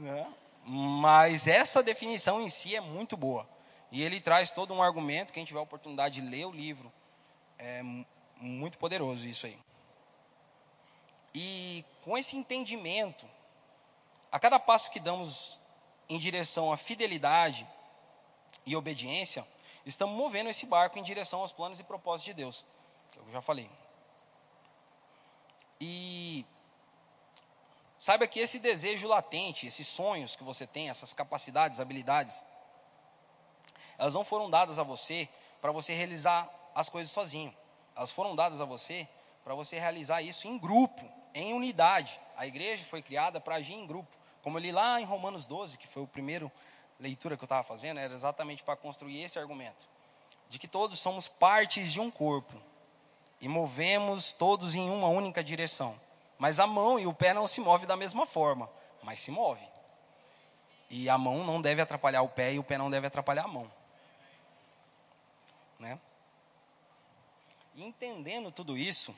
Né? 0.00 0.32
Mas 0.64 1.48
essa 1.48 1.82
definição 1.82 2.40
em 2.40 2.48
si 2.48 2.76
é 2.76 2.80
muito 2.80 3.16
boa. 3.16 3.48
E 3.90 4.00
ele 4.00 4.20
traz 4.20 4.52
todo 4.52 4.72
um 4.72 4.80
argumento, 4.80 5.32
quem 5.32 5.44
tiver 5.44 5.58
a 5.58 5.62
oportunidade 5.62 6.20
de 6.20 6.28
ler 6.28 6.44
o 6.44 6.52
livro, 6.52 6.92
é 7.58 7.82
muito 8.36 8.78
poderoso 8.78 9.26
isso 9.26 9.46
aí. 9.46 9.58
E 11.34 11.84
com 12.04 12.16
esse 12.16 12.36
entendimento, 12.36 13.28
a 14.30 14.38
cada 14.38 14.60
passo 14.60 14.88
que 14.92 15.00
damos 15.00 15.60
em 16.08 16.16
direção 16.16 16.72
à 16.72 16.76
fidelidade 16.76 17.68
e 18.64 18.76
obediência, 18.76 19.44
estamos 19.84 20.16
movendo 20.16 20.48
esse 20.48 20.64
barco 20.64 20.96
em 20.96 21.02
direção 21.02 21.40
aos 21.40 21.50
planos 21.50 21.80
e 21.80 21.82
propósitos 21.82 22.26
de 22.26 22.34
Deus. 22.34 22.64
Eu 23.16 23.32
já 23.32 23.42
falei. 23.42 23.68
E 25.80 26.44
Saiba 27.98 28.28
que 28.28 28.38
esse 28.38 28.60
desejo 28.60 29.08
latente, 29.08 29.66
esses 29.66 29.88
sonhos 29.88 30.36
que 30.36 30.44
você 30.44 30.64
tem, 30.66 30.88
essas 30.88 31.12
capacidades, 31.12 31.80
habilidades, 31.80 32.44
elas 33.98 34.14
não 34.14 34.24
foram 34.24 34.48
dadas 34.48 34.78
a 34.78 34.84
você 34.84 35.28
para 35.60 35.72
você 35.72 35.92
realizar 35.92 36.48
as 36.76 36.88
coisas 36.88 37.10
sozinho. 37.10 37.52
Elas 37.96 38.12
foram 38.12 38.36
dadas 38.36 38.60
a 38.60 38.64
você 38.64 39.08
para 39.42 39.52
você 39.52 39.80
realizar 39.80 40.22
isso 40.22 40.46
em 40.46 40.56
grupo, 40.56 41.04
em 41.34 41.52
unidade. 41.52 42.20
A 42.36 42.46
igreja 42.46 42.84
foi 42.84 43.02
criada 43.02 43.40
para 43.40 43.56
agir 43.56 43.74
em 43.74 43.84
grupo. 43.84 44.16
Como 44.42 44.56
eu 44.58 44.62
li 44.62 44.70
lá 44.70 45.00
em 45.00 45.04
Romanos 45.04 45.44
12, 45.44 45.76
que 45.76 45.88
foi 45.88 46.04
a 46.04 46.06
primeira 46.06 46.50
leitura 47.00 47.36
que 47.36 47.42
eu 47.42 47.46
estava 47.46 47.64
fazendo, 47.64 47.98
era 47.98 48.14
exatamente 48.14 48.62
para 48.62 48.76
construir 48.76 49.20
esse 49.20 49.40
argumento. 49.40 49.88
De 50.48 50.60
que 50.60 50.68
todos 50.68 51.00
somos 51.00 51.26
partes 51.26 51.92
de 51.92 51.98
um 51.98 52.12
corpo 52.12 52.54
e 53.40 53.48
movemos 53.48 54.32
todos 54.32 54.74
em 54.74 54.90
uma 54.90 55.08
única 55.08 55.42
direção. 55.42 55.98
Mas 56.38 56.60
a 56.60 56.66
mão 56.66 56.98
e 56.98 57.06
o 57.06 57.14
pé 57.14 57.34
não 57.34 57.46
se 57.46 57.60
movem 57.60 57.86
da 57.86 57.96
mesma 57.96 58.26
forma, 58.26 58.70
mas 59.02 59.20
se 59.20 59.30
move. 59.30 59.66
E 60.90 61.08
a 61.08 61.18
mão 61.18 61.44
não 61.44 61.60
deve 61.60 61.82
atrapalhar 61.82 62.22
o 62.22 62.28
pé 62.28 62.52
e 62.52 62.58
o 62.58 62.64
pé 62.64 62.78
não 62.78 62.90
deve 62.90 63.06
atrapalhar 63.06 63.44
a 63.44 63.48
mão. 63.48 63.70
Né? 65.78 65.98
entendendo 67.76 68.50
tudo 68.50 68.76
isso, 68.76 69.14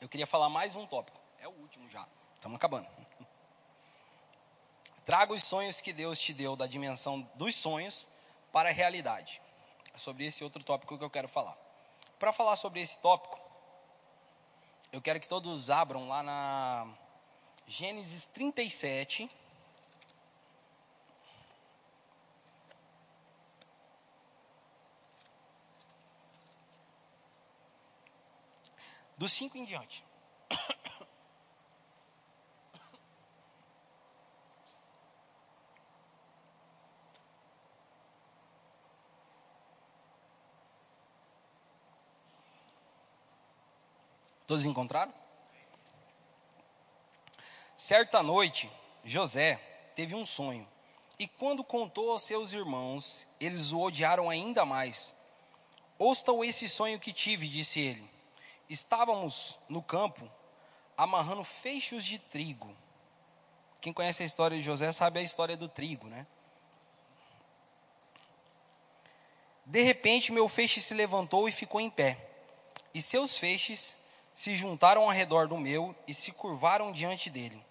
eu 0.00 0.08
queria 0.08 0.26
falar 0.26 0.48
mais 0.48 0.76
um 0.76 0.86
tópico. 0.86 1.18
É 1.40 1.48
o 1.48 1.50
último 1.50 1.90
já. 1.90 2.06
Estamos 2.36 2.56
acabando. 2.56 3.03
Traga 5.04 5.34
os 5.34 5.42
sonhos 5.42 5.80
que 5.80 5.92
Deus 5.92 6.18
te 6.18 6.32
deu 6.32 6.56
da 6.56 6.66
dimensão 6.66 7.20
dos 7.34 7.54
sonhos 7.54 8.08
para 8.50 8.70
a 8.70 8.72
realidade. 8.72 9.40
É 9.92 9.98
sobre 9.98 10.24
esse 10.24 10.42
outro 10.42 10.64
tópico 10.64 10.96
que 10.96 11.04
eu 11.04 11.10
quero 11.10 11.28
falar. 11.28 11.56
Para 12.18 12.32
falar 12.32 12.56
sobre 12.56 12.80
esse 12.80 12.98
tópico, 13.00 13.38
eu 14.90 15.02
quero 15.02 15.20
que 15.20 15.28
todos 15.28 15.70
abram 15.70 16.08
lá 16.08 16.22
na 16.22 16.88
Gênesis 17.66 18.26
37. 18.26 19.30
Dos 29.18 29.32
5 29.32 29.58
em 29.58 29.64
diante. 29.64 30.04
Todos 44.54 44.66
encontraram? 44.66 45.12
Certa 47.76 48.22
noite, 48.22 48.70
José 49.02 49.56
teve 49.96 50.14
um 50.14 50.24
sonho, 50.24 50.64
e 51.18 51.26
quando 51.26 51.64
contou 51.64 52.12
aos 52.12 52.22
seus 52.22 52.52
irmãos, 52.52 53.26
eles 53.40 53.72
o 53.72 53.80
odiaram 53.80 54.30
ainda 54.30 54.64
mais. 54.64 55.12
Ouçam 55.98 56.44
esse 56.44 56.68
sonho 56.68 57.00
que 57.00 57.12
tive, 57.12 57.48
disse 57.48 57.80
ele. 57.80 58.08
Estávamos 58.70 59.58
no 59.68 59.82
campo 59.82 60.30
amarrando 60.96 61.42
feixes 61.42 62.04
de 62.04 62.20
trigo. 62.20 62.72
Quem 63.80 63.92
conhece 63.92 64.22
a 64.22 64.26
história 64.26 64.56
de 64.56 64.62
José 64.62 64.92
sabe 64.92 65.18
a 65.18 65.22
história 65.22 65.56
do 65.56 65.68
trigo, 65.68 66.06
né? 66.06 66.24
De 69.66 69.82
repente, 69.82 70.30
meu 70.30 70.48
feixe 70.48 70.80
se 70.80 70.94
levantou 70.94 71.48
e 71.48 71.52
ficou 71.52 71.80
em 71.80 71.90
pé, 71.90 72.24
e 72.94 73.02
seus 73.02 73.36
feixes 73.36 74.03
se 74.34 74.56
juntaram 74.56 75.04
ao 75.04 75.10
redor 75.10 75.48
do 75.48 75.56
meu 75.56 75.94
e 76.06 76.12
se 76.12 76.32
curvaram 76.32 76.92
diante 76.92 77.30
dele. 77.30 77.64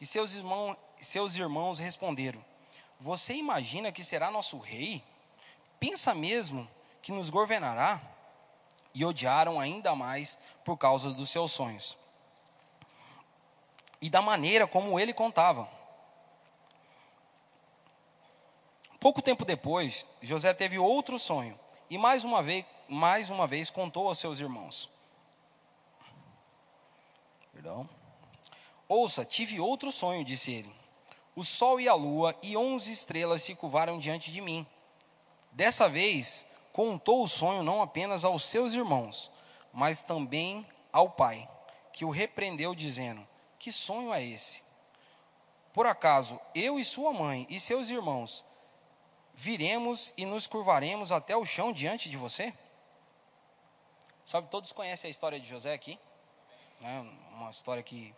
E 0.00 0.06
seus 0.06 0.36
irmãos, 0.36 0.76
seus 1.00 1.36
irmãos 1.36 1.78
responderam: 1.78 2.42
Você 3.00 3.34
imagina 3.34 3.92
que 3.92 4.04
será 4.04 4.30
nosso 4.30 4.58
rei? 4.58 5.02
Pensa 5.80 6.14
mesmo 6.14 6.68
que 7.02 7.12
nos 7.12 7.30
governará? 7.30 8.00
E 8.94 9.04
odiaram 9.04 9.60
ainda 9.60 9.94
mais 9.94 10.38
por 10.64 10.76
causa 10.76 11.10
dos 11.10 11.30
seus 11.30 11.52
sonhos 11.52 11.96
e 14.00 14.08
da 14.08 14.22
maneira 14.22 14.66
como 14.66 14.98
ele 14.98 15.12
contava. 15.12 15.68
Pouco 19.00 19.22
tempo 19.22 19.44
depois, 19.44 20.06
José 20.20 20.52
teve 20.54 20.78
outro 20.78 21.18
sonho 21.18 21.58
e 21.88 21.96
mais 21.96 22.24
uma 22.24 22.42
vez, 22.42 22.64
mais 22.88 23.30
uma 23.30 23.46
vez 23.46 23.70
contou 23.70 24.08
aos 24.08 24.18
seus 24.18 24.40
irmãos. 24.40 24.90
Perdão. 27.58 27.90
Ouça, 28.86 29.24
tive 29.24 29.58
outro 29.58 29.90
sonho, 29.90 30.24
disse 30.24 30.52
ele. 30.52 30.72
O 31.34 31.42
sol 31.42 31.80
e 31.80 31.88
a 31.88 31.94
lua 31.94 32.32
e 32.40 32.56
onze 32.56 32.92
estrelas 32.92 33.42
se 33.42 33.56
curvaram 33.56 33.98
diante 33.98 34.30
de 34.30 34.40
mim. 34.40 34.64
Dessa 35.50 35.88
vez, 35.88 36.46
contou 36.72 37.20
o 37.20 37.26
sonho 37.26 37.64
não 37.64 37.82
apenas 37.82 38.24
aos 38.24 38.44
seus 38.44 38.74
irmãos, 38.74 39.32
mas 39.72 40.02
também 40.02 40.64
ao 40.92 41.10
pai, 41.10 41.50
que 41.92 42.04
o 42.04 42.10
repreendeu, 42.10 42.76
dizendo: 42.76 43.26
Que 43.58 43.72
sonho 43.72 44.14
é 44.14 44.22
esse? 44.22 44.62
Por 45.72 45.84
acaso 45.84 46.40
eu 46.54 46.78
e 46.78 46.84
sua 46.84 47.12
mãe 47.12 47.44
e 47.50 47.58
seus 47.58 47.90
irmãos 47.90 48.44
viremos 49.34 50.12
e 50.16 50.24
nos 50.24 50.46
curvaremos 50.46 51.10
até 51.10 51.36
o 51.36 51.44
chão 51.44 51.72
diante 51.72 52.08
de 52.08 52.16
você? 52.16 52.54
Sabe, 54.24 54.48
todos 54.48 54.70
conhecem 54.70 55.08
a 55.08 55.10
história 55.10 55.40
de 55.40 55.48
José 55.48 55.74
aqui? 55.74 55.98
Né? 56.80 57.00
Uma 57.34 57.50
história 57.50 57.82
que 57.82 58.14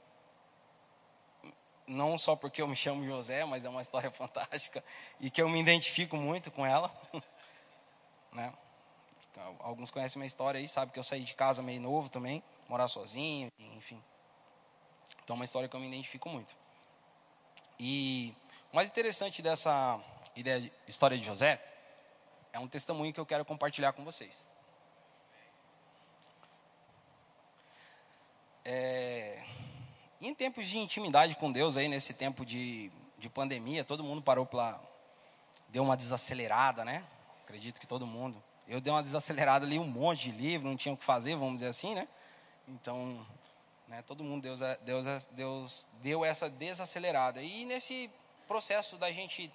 não 1.86 2.16
só 2.16 2.36
porque 2.36 2.62
eu 2.62 2.68
me 2.68 2.76
chamo 2.76 3.04
José, 3.04 3.44
mas 3.44 3.64
é 3.64 3.68
uma 3.68 3.82
história 3.82 4.10
fantástica 4.12 4.82
e 5.18 5.30
que 5.30 5.42
eu 5.42 5.48
me 5.48 5.60
identifico 5.60 6.16
muito 6.16 6.50
com 6.50 6.64
ela. 6.64 6.92
né? 8.32 8.52
Alguns 9.60 9.90
conhecem 9.90 10.18
minha 10.18 10.26
história 10.26 10.58
aí, 10.58 10.68
sabe 10.68 10.92
que 10.92 10.98
eu 10.98 11.02
saí 11.02 11.22
de 11.22 11.34
casa 11.34 11.62
meio 11.62 11.80
novo 11.80 12.10
também, 12.10 12.42
morar 12.68 12.88
sozinho, 12.88 13.50
enfim. 13.58 14.02
Então 15.24 15.34
é 15.34 15.38
uma 15.38 15.44
história 15.44 15.68
que 15.68 15.74
eu 15.74 15.80
me 15.80 15.88
identifico 15.88 16.28
muito. 16.28 16.56
E 17.78 18.34
o 18.72 18.76
mais 18.76 18.90
interessante 18.90 19.40
dessa 19.40 19.98
ideia, 20.36 20.70
história 20.86 21.16
de 21.16 21.24
José 21.24 21.62
é 22.52 22.58
um 22.58 22.68
testemunho 22.68 23.12
que 23.12 23.20
eu 23.20 23.26
quero 23.26 23.44
compartilhar 23.44 23.92
com 23.92 24.04
vocês. 24.04 24.46
É, 28.72 29.42
em 30.20 30.32
tempos 30.32 30.68
de 30.68 30.78
intimidade 30.78 31.34
com 31.34 31.50
Deus, 31.50 31.76
aí 31.76 31.88
nesse 31.88 32.14
tempo 32.14 32.46
de, 32.46 32.88
de 33.18 33.28
pandemia, 33.28 33.82
todo 33.82 34.04
mundo 34.04 34.22
parou 34.22 34.46
para. 34.46 34.78
deu 35.70 35.82
uma 35.82 35.96
desacelerada, 35.96 36.84
né? 36.84 37.04
Acredito 37.42 37.80
que 37.80 37.86
todo 37.86 38.06
mundo. 38.06 38.40
Eu 38.68 38.80
dei 38.80 38.92
uma 38.92 39.02
desacelerada 39.02 39.66
ali, 39.66 39.76
um 39.76 39.84
monte 39.84 40.30
de 40.30 40.38
livro, 40.38 40.68
não 40.68 40.76
tinha 40.76 40.94
o 40.94 40.96
que 40.96 41.02
fazer, 41.02 41.34
vamos 41.34 41.54
dizer 41.54 41.66
assim, 41.66 41.96
né? 41.96 42.06
Então, 42.68 43.26
né, 43.88 44.04
todo 44.06 44.22
mundo, 44.22 44.42
Deus, 44.44 44.60
Deus, 44.82 45.26
Deus 45.32 45.86
deu 46.00 46.24
essa 46.24 46.48
desacelerada. 46.48 47.42
E 47.42 47.64
nesse 47.64 48.08
processo 48.46 48.96
da 48.98 49.10
gente 49.10 49.52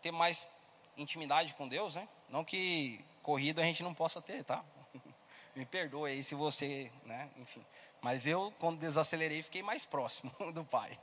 ter 0.00 0.12
mais 0.12 0.52
intimidade 0.96 1.52
com 1.54 1.66
Deus, 1.66 1.96
né? 1.96 2.08
Não 2.28 2.44
que 2.44 3.04
corrida 3.24 3.60
a 3.60 3.64
gente 3.64 3.82
não 3.82 3.92
possa 3.92 4.22
ter, 4.22 4.44
tá? 4.44 4.62
Me 5.56 5.66
perdoe 5.66 6.12
aí 6.12 6.22
se 6.22 6.36
você, 6.36 6.92
né? 7.04 7.28
Enfim. 7.38 7.64
Mas 8.02 8.26
eu, 8.26 8.52
quando 8.58 8.80
desacelerei, 8.80 9.44
fiquei 9.44 9.62
mais 9.62 9.86
próximo 9.86 10.32
do 10.52 10.64
Pai. 10.64 10.98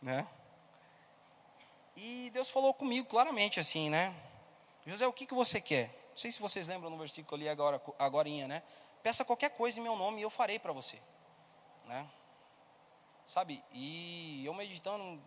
né? 0.00 0.26
E 1.94 2.30
Deus 2.30 2.48
falou 2.48 2.72
comigo 2.72 3.06
claramente 3.06 3.60
assim, 3.60 3.90
né? 3.90 4.14
José, 4.86 5.06
o 5.06 5.12
que, 5.12 5.26
que 5.26 5.34
você 5.34 5.60
quer? 5.60 5.88
Não 6.10 6.16
sei 6.16 6.32
se 6.32 6.40
vocês 6.40 6.66
lembram 6.66 6.88
no 6.88 6.96
versículo 6.96 7.26
que 7.26 7.34
eu 7.34 7.38
li 7.38 7.48
agora, 7.48 7.80
agorinha, 7.98 8.48
né? 8.48 8.62
Peça 9.02 9.24
qualquer 9.24 9.50
coisa 9.50 9.78
em 9.78 9.82
meu 9.82 9.96
nome 9.96 10.20
e 10.20 10.22
eu 10.22 10.30
farei 10.30 10.58
para 10.58 10.72
você. 10.72 10.98
Né? 11.84 12.08
Sabe? 13.26 13.62
E 13.72 14.42
eu 14.46 14.54
meditando, 14.54 15.20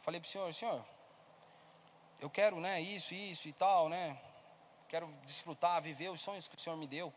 falei 0.00 0.20
para 0.20 0.28
o 0.28 0.30
Senhor, 0.30 0.52
Senhor, 0.52 0.84
eu 2.20 2.28
quero, 2.28 2.60
né, 2.60 2.80
isso, 2.80 3.14
isso 3.14 3.48
e 3.48 3.52
tal, 3.52 3.88
né? 3.88 4.20
Quero 4.88 5.06
desfrutar, 5.24 5.80
viver 5.80 6.10
os 6.10 6.20
sonhos 6.20 6.46
que 6.46 6.56
o 6.56 6.60
Senhor 6.60 6.76
me 6.76 6.86
deu. 6.86 7.12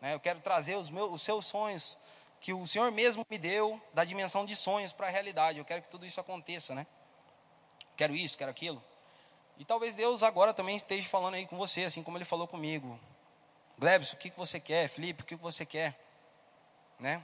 Né? 0.00 0.14
Eu 0.14 0.20
quero 0.20 0.40
trazer 0.40 0.76
os, 0.76 0.90
meus, 0.90 1.10
os 1.10 1.22
seus 1.22 1.46
sonhos 1.46 1.98
que 2.40 2.52
o 2.52 2.66
Senhor 2.66 2.90
mesmo 2.92 3.26
me 3.28 3.38
deu 3.38 3.80
da 3.92 4.04
dimensão 4.04 4.44
de 4.44 4.54
sonhos 4.54 4.92
para 4.92 5.08
a 5.08 5.10
realidade. 5.10 5.58
Eu 5.58 5.64
quero 5.64 5.82
que 5.82 5.88
tudo 5.88 6.06
isso 6.06 6.20
aconteça, 6.20 6.74
né? 6.74 6.86
Quero 7.96 8.14
isso, 8.14 8.38
quero 8.38 8.50
aquilo. 8.50 8.82
E 9.58 9.64
talvez 9.64 9.96
Deus 9.96 10.22
agora 10.22 10.54
também 10.54 10.76
esteja 10.76 11.08
falando 11.08 11.34
aí 11.34 11.46
com 11.46 11.56
você, 11.56 11.84
assim 11.84 12.02
como 12.02 12.16
Ele 12.16 12.24
falou 12.24 12.46
comigo. 12.46 12.98
Glebson, 13.76 14.14
o 14.14 14.18
que, 14.18 14.30
que 14.30 14.38
você 14.38 14.60
quer? 14.60 14.88
Felipe, 14.88 15.22
o 15.22 15.26
que, 15.26 15.36
que 15.36 15.42
você 15.42 15.66
quer? 15.66 15.98
Né? 16.98 17.20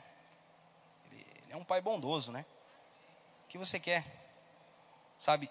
Ele, 1.10 1.26
é 1.50 1.56
um 1.56 1.64
pai 1.64 1.80
bondoso, 1.80 2.32
né? 2.32 2.44
O 3.44 3.48
que 3.48 3.56
você 3.56 3.78
quer? 3.78 4.04
Sabe? 5.16 5.48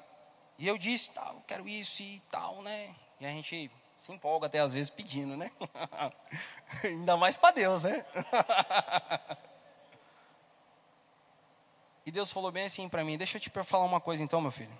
E 0.57 0.67
eu 0.67 0.77
disse, 0.77 1.11
tal, 1.11 1.41
quero 1.47 1.67
isso 1.67 2.01
e 2.01 2.21
tal, 2.29 2.61
né? 2.61 2.93
E 3.19 3.25
a 3.25 3.29
gente 3.29 3.71
se 3.97 4.11
empolga 4.11 4.47
até 4.47 4.59
às 4.59 4.73
vezes 4.73 4.89
pedindo, 4.89 5.37
né? 5.37 5.49
Ainda 6.83 7.15
mais 7.15 7.37
para 7.37 7.55
Deus, 7.55 7.83
né? 7.83 8.05
e 12.05 12.11
Deus 12.11 12.31
falou 12.31 12.51
bem 12.51 12.65
assim 12.65 12.89
para 12.89 13.03
mim: 13.03 13.17
Deixa 13.17 13.37
eu 13.37 13.41
te 13.41 13.49
falar 13.49 13.85
uma 13.85 14.01
coisa 14.01 14.23
então, 14.23 14.41
meu 14.41 14.51
filho. 14.51 14.77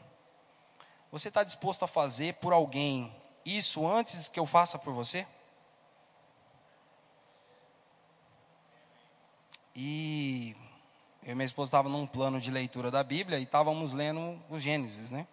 Você 1.11 1.27
está 1.27 1.43
disposto 1.43 1.83
a 1.83 1.87
fazer 1.87 2.35
por 2.35 2.53
alguém 2.53 3.15
isso 3.45 3.85
antes 3.87 4.27
que 4.27 4.39
eu 4.39 4.45
faça 4.45 4.79
por 4.79 4.93
você? 4.93 5.25
E 9.75 10.55
eu 11.23 11.31
e 11.31 11.35
minha 11.35 11.45
esposa 11.45 11.69
estavam 11.69 11.91
num 11.91 12.05
plano 12.05 12.39
de 12.39 12.51
leitura 12.51 12.91
da 12.91 13.03
Bíblia 13.03 13.39
e 13.39 13.43
estávamos 13.43 13.93
lendo 13.93 14.39
o 14.49 14.59
Gênesis, 14.59 15.11
né? 15.11 15.25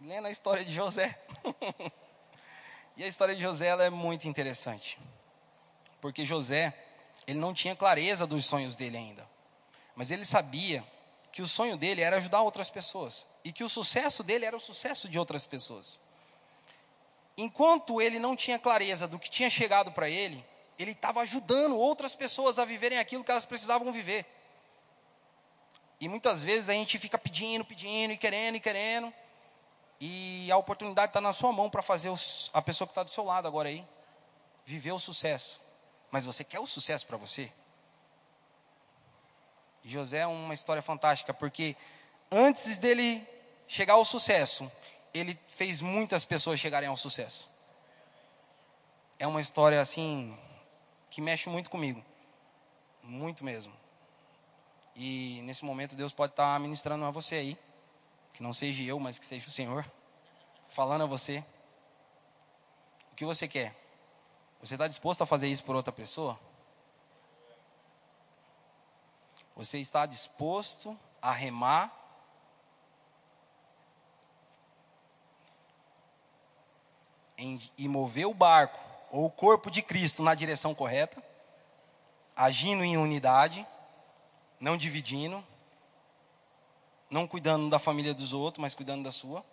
Lendo 0.00 0.26
a 0.26 0.30
história 0.30 0.64
de 0.64 0.72
José. 0.72 1.18
e 2.96 3.02
a 3.02 3.08
história 3.08 3.34
de 3.34 3.42
José 3.42 3.68
é 3.68 3.90
muito 3.90 4.28
interessante. 4.28 4.98
Porque 6.00 6.24
José, 6.24 6.72
ele 7.26 7.38
não 7.38 7.52
tinha 7.52 7.74
clareza 7.74 8.26
dos 8.26 8.44
sonhos 8.44 8.76
dele 8.76 8.96
ainda. 8.96 9.31
Mas 9.94 10.10
ele 10.10 10.24
sabia 10.24 10.84
que 11.30 11.42
o 11.42 11.46
sonho 11.46 11.76
dele 11.76 12.02
era 12.02 12.16
ajudar 12.16 12.42
outras 12.42 12.68
pessoas. 12.68 13.26
E 13.44 13.52
que 13.52 13.64
o 13.64 13.68
sucesso 13.68 14.22
dele 14.22 14.44
era 14.44 14.56
o 14.56 14.60
sucesso 14.60 15.08
de 15.08 15.18
outras 15.18 15.46
pessoas. 15.46 16.00
Enquanto 17.36 18.00
ele 18.00 18.18
não 18.18 18.36
tinha 18.36 18.58
clareza 18.58 19.08
do 19.08 19.18
que 19.18 19.30
tinha 19.30 19.48
chegado 19.48 19.90
para 19.92 20.08
ele, 20.08 20.44
ele 20.78 20.92
estava 20.92 21.20
ajudando 21.20 21.76
outras 21.76 22.14
pessoas 22.14 22.58
a 22.58 22.64
viverem 22.64 22.98
aquilo 22.98 23.24
que 23.24 23.30
elas 23.30 23.46
precisavam 23.46 23.90
viver. 23.92 24.26
E 26.00 26.08
muitas 26.08 26.42
vezes 26.42 26.68
a 26.68 26.72
gente 26.72 26.98
fica 26.98 27.16
pedindo, 27.16 27.64
pedindo 27.64 28.12
e 28.12 28.16
querendo 28.16 28.56
e 28.56 28.60
querendo. 28.60 29.12
E 30.00 30.50
a 30.50 30.56
oportunidade 30.56 31.10
está 31.10 31.20
na 31.20 31.32
sua 31.32 31.52
mão 31.52 31.70
para 31.70 31.80
fazer 31.80 32.10
os, 32.10 32.50
a 32.52 32.60
pessoa 32.60 32.88
que 32.88 32.90
está 32.90 33.02
do 33.02 33.10
seu 33.10 33.24
lado 33.24 33.46
agora 33.46 33.68
aí 33.68 33.86
viver 34.64 34.92
o 34.92 34.98
sucesso. 34.98 35.60
Mas 36.10 36.24
você 36.24 36.44
quer 36.44 36.58
o 36.60 36.66
sucesso 36.66 37.06
para 37.06 37.16
você? 37.16 37.50
José 39.84 40.18
é 40.18 40.26
uma 40.26 40.54
história 40.54 40.82
fantástica, 40.82 41.34
porque 41.34 41.76
antes 42.30 42.78
dele 42.78 43.26
chegar 43.66 43.94
ao 43.94 44.04
sucesso, 44.04 44.70
ele 45.12 45.38
fez 45.48 45.80
muitas 45.80 46.24
pessoas 46.24 46.60
chegarem 46.60 46.88
ao 46.88 46.96
sucesso. 46.96 47.48
É 49.18 49.26
uma 49.26 49.40
história 49.40 49.80
assim 49.80 50.36
que 51.10 51.20
mexe 51.20 51.48
muito 51.48 51.70
comigo. 51.70 52.04
Muito 53.02 53.44
mesmo. 53.44 53.72
E 54.94 55.40
nesse 55.44 55.64
momento 55.64 55.96
Deus 55.96 56.12
pode 56.12 56.32
estar 56.32 56.58
ministrando 56.60 57.04
a 57.04 57.10
você 57.10 57.36
aí. 57.36 57.58
Que 58.32 58.42
não 58.42 58.52
seja 58.52 58.82
eu, 58.82 58.98
mas 58.98 59.18
que 59.18 59.26
seja 59.26 59.48
o 59.48 59.52
Senhor. 59.52 59.84
Falando 60.68 61.02
a 61.02 61.06
você. 61.06 61.44
O 63.12 63.14
que 63.14 63.24
você 63.24 63.46
quer? 63.46 63.74
Você 64.60 64.74
está 64.74 64.88
disposto 64.88 65.22
a 65.22 65.26
fazer 65.26 65.48
isso 65.48 65.64
por 65.64 65.76
outra 65.76 65.92
pessoa? 65.92 66.38
Você 69.56 69.78
está 69.78 70.06
disposto 70.06 70.98
a 71.20 71.30
remar? 71.30 71.98
Em, 77.36 77.60
e 77.76 77.88
mover 77.88 78.26
o 78.26 78.34
barco 78.34 78.78
ou 79.10 79.26
o 79.26 79.30
corpo 79.30 79.70
de 79.70 79.82
Cristo 79.82 80.22
na 80.22 80.34
direção 80.34 80.74
correta, 80.74 81.22
agindo 82.34 82.82
em 82.82 82.96
unidade, 82.96 83.66
não 84.58 84.76
dividindo, 84.76 85.44
não 87.10 87.26
cuidando 87.26 87.68
da 87.68 87.78
família 87.78 88.14
dos 88.14 88.32
outros, 88.32 88.62
mas 88.62 88.74
cuidando 88.74 89.02
da 89.04 89.12
sua, 89.12 89.44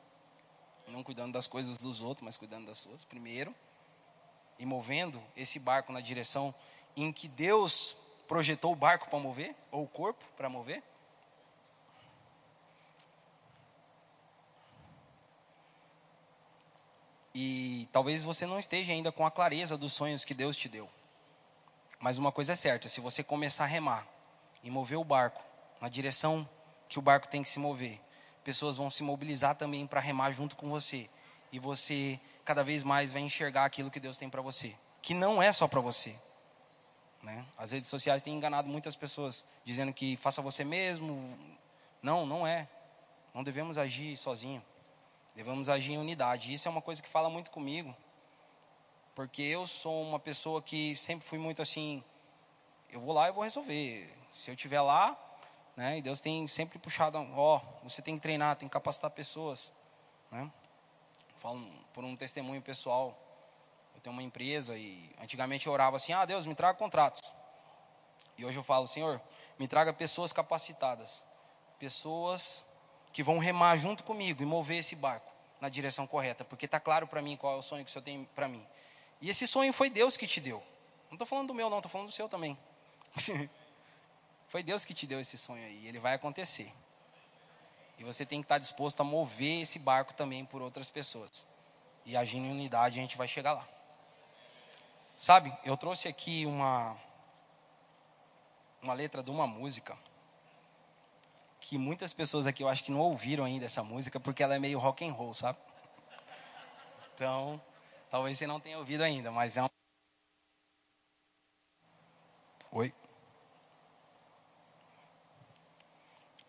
não 0.88 1.03
cuidando 1.03 1.33
das 1.33 1.45
coisas 1.45 1.77
dos 1.77 1.99
outros, 1.99 2.23
mas 2.23 2.38
cuidando 2.38 2.67
das 2.67 2.77
suas, 2.77 3.03
primeiro, 3.03 3.53
e 4.57 4.65
movendo 4.65 5.21
esse 5.35 5.59
barco 5.59 5.91
na 5.91 5.99
direção 5.99 6.55
em 6.95 7.12
que 7.12 7.27
Deus 7.27 7.95
projetou 8.29 8.71
o 8.71 8.75
barco 8.75 9.09
para 9.09 9.17
mover, 9.17 9.55
ou 9.71 9.83
o 9.83 9.87
corpo 9.87 10.23
para 10.37 10.47
mover. 10.47 10.83
E 17.33 17.89
talvez 17.91 18.21
você 18.21 18.45
não 18.45 18.59
esteja 18.59 18.91
ainda 18.91 19.11
com 19.11 19.25
a 19.25 19.31
clareza 19.31 19.75
dos 19.75 19.93
sonhos 19.93 20.23
que 20.23 20.35
Deus 20.35 20.55
te 20.55 20.69
deu. 20.69 20.87
Mas 21.99 22.19
uma 22.19 22.31
coisa 22.31 22.53
é 22.53 22.55
certa: 22.55 22.87
se 22.87 23.01
você 23.01 23.23
começar 23.23 23.63
a 23.63 23.67
remar 23.67 24.07
e 24.63 24.69
mover 24.69 24.99
o 24.99 25.03
barco 25.03 25.43
na 25.81 25.89
direção 25.89 26.47
que 26.87 26.99
o 26.99 27.01
barco 27.01 27.27
tem 27.27 27.41
que 27.41 27.49
se 27.49 27.57
mover, 27.57 27.99
pessoas 28.43 28.77
vão 28.77 28.91
se 28.91 29.01
mobilizar 29.01 29.55
também 29.55 29.87
para 29.87 29.99
remar 29.99 30.31
junto 30.33 30.55
com 30.55 30.69
você. 30.69 31.09
E 31.51 31.57
você 31.57 32.19
cada 32.45 32.63
vez 32.63 32.83
mais 32.83 33.11
vai 33.11 33.23
enxergar 33.23 33.65
aquilo 33.65 33.89
que 33.89 33.99
Deus 33.99 34.17
tem 34.17 34.29
para 34.29 34.41
você, 34.41 34.75
que 35.01 35.15
não 35.15 35.41
é 35.41 35.51
só 35.51 35.67
para 35.67 35.79
você. 35.79 36.15
Né? 37.21 37.45
As 37.58 37.71
redes 37.71 37.89
sociais 37.89 38.23
têm 38.23 38.34
enganado 38.34 38.69
muitas 38.69 38.95
pessoas, 38.95 39.45
dizendo 39.65 39.93
que 39.93 40.15
faça 40.17 40.41
você 40.41 40.63
mesmo. 40.63 41.38
Não, 42.01 42.25
não 42.25 42.47
é. 42.47 42.67
Não 43.34 43.43
devemos 43.43 43.77
agir 43.77 44.15
sozinho. 44.17 44.63
Devemos 45.36 45.69
agir 45.69 45.93
em 45.93 45.97
unidade. 45.97 46.53
Isso 46.53 46.67
é 46.67 46.71
uma 46.71 46.82
coisa 46.82 47.01
que 47.01 47.10
fala 47.10 47.29
muito 47.29 47.51
comigo. 47.51 47.95
Porque 49.13 49.41
eu 49.41 49.67
sou 49.67 50.03
uma 50.03 50.19
pessoa 50.19 50.62
que 50.62 50.95
sempre 50.95 51.27
fui 51.27 51.38
muito 51.38 51.62
assim, 51.62 52.03
eu 52.89 53.01
vou 53.01 53.13
lá 53.13 53.27
e 53.27 53.32
vou 53.32 53.43
resolver. 53.43 54.10
Se 54.32 54.49
eu 54.49 54.55
estiver 54.55 54.79
lá, 54.82 55.17
né, 55.75 55.97
e 55.97 56.01
Deus 56.01 56.19
tem 56.19 56.47
sempre 56.47 56.79
puxado, 56.79 57.17
ó, 57.36 57.62
você 57.84 58.01
tem 58.01 58.15
que 58.15 58.21
treinar, 58.21 58.55
tem 58.55 58.67
que 58.67 58.73
capacitar 58.73 59.12
pessoas, 59.12 59.73
né? 60.32 60.49
Falo 61.36 61.69
por 61.93 62.03
um 62.03 62.15
testemunho 62.15 62.62
pessoal. 62.62 63.17
Eu 63.99 64.03
tenho 64.03 64.13
uma 64.13 64.23
empresa 64.23 64.77
e 64.77 65.13
antigamente 65.21 65.67
eu 65.67 65.73
orava 65.73 65.97
assim: 65.97 66.13
"Ah, 66.13 66.23
Deus, 66.23 66.45
me 66.45 66.55
traga 66.55 66.77
contratos". 66.77 67.21
E 68.38 68.45
hoje 68.45 68.57
eu 68.57 68.63
falo: 68.63 68.88
"Senhor, 68.88 69.21
me 69.59 69.67
traga 69.67 69.91
pessoas 69.91 70.31
capacitadas, 70.31 71.21
pessoas 71.77 72.63
que 73.12 73.21
vão 73.21 73.38
remar 73.39 73.75
junto 73.75 74.05
comigo 74.05 74.41
e 74.41 74.45
mover 74.45 74.77
esse 74.77 74.95
barco 74.95 75.29
na 75.59 75.67
direção 75.67 76.07
correta, 76.07 76.45
porque 76.45 76.65
está 76.65 76.79
claro 76.79 77.07
para 77.07 77.21
mim 77.21 77.35
qual 77.35 77.55
é 77.55 77.59
o 77.59 77.62
sonho 77.62 77.83
que 77.83 77.89
o 77.89 77.91
Senhor 77.91 78.03
tem 78.03 78.23
para 78.33 78.47
mim. 78.47 78.65
E 79.19 79.29
esse 79.29 79.45
sonho 79.45 79.73
foi 79.73 79.89
Deus 79.89 80.15
que 80.15 80.25
te 80.25 80.39
deu. 80.39 80.63
Não 81.09 81.15
estou 81.15 81.27
falando 81.27 81.47
do 81.47 81.53
meu, 81.53 81.69
não, 81.69 81.79
estou 81.79 81.91
falando 81.91 82.07
do 82.07 82.13
seu 82.13 82.29
também. 82.29 82.57
foi 84.47 84.63
Deus 84.63 84.85
que 84.85 84.93
te 84.93 85.05
deu 85.05 85.19
esse 85.19 85.38
sonho 85.38 85.65
aí, 85.65 85.85
ele 85.85 85.99
vai 85.99 86.13
acontecer. 86.13 86.71
E 87.97 88.03
você 88.05 88.25
tem 88.25 88.39
que 88.39 88.45
estar 88.45 88.59
disposto 88.59 89.01
a 89.01 89.03
mover 89.03 89.63
esse 89.63 89.77
barco 89.77 90.13
também 90.13 90.45
por 90.45 90.62
outras 90.62 90.89
pessoas. 90.89 91.45
E 92.05 92.15
agindo 92.15 92.45
em 92.45 92.51
unidade, 92.51 92.97
a 92.97 93.01
gente 93.01 93.17
vai 93.17 93.27
chegar 93.27 93.51
lá. 93.51 93.78
Sabe, 95.19 95.53
eu 95.65 95.75
trouxe 95.75 96.08
aqui 96.08 96.45
uma, 96.45 96.95
uma 98.82 98.93
letra 98.93 99.21
de 99.21 99.29
uma 99.29 99.45
música 99.45 99.97
que 101.60 101.77
muitas 101.77 102.13
pessoas 102.13 102.47
aqui 102.47 102.63
eu 102.63 102.69
acho 102.69 102.86
que 102.86 102.89
não 102.89 103.01
ouviram 103.01 103.43
ainda 103.43 103.65
essa 103.65 103.84
música 103.84 104.17
porque 104.17 104.41
ela 104.41 104.55
é 104.55 104.60
meio 104.60 104.79
rock 104.79 105.05
and 105.05 105.12
roll, 105.12 105.34
sabe? 105.34 105.58
Então, 107.13 107.62
talvez 108.10 108.38
você 108.38 108.47
não 108.47 108.62
tenha 108.62 108.77
ouvido 108.77 109.03
ainda, 109.03 109.29
mas 109.29 109.58
é 109.58 109.63
um 109.63 109.67
Oi. 112.71 112.93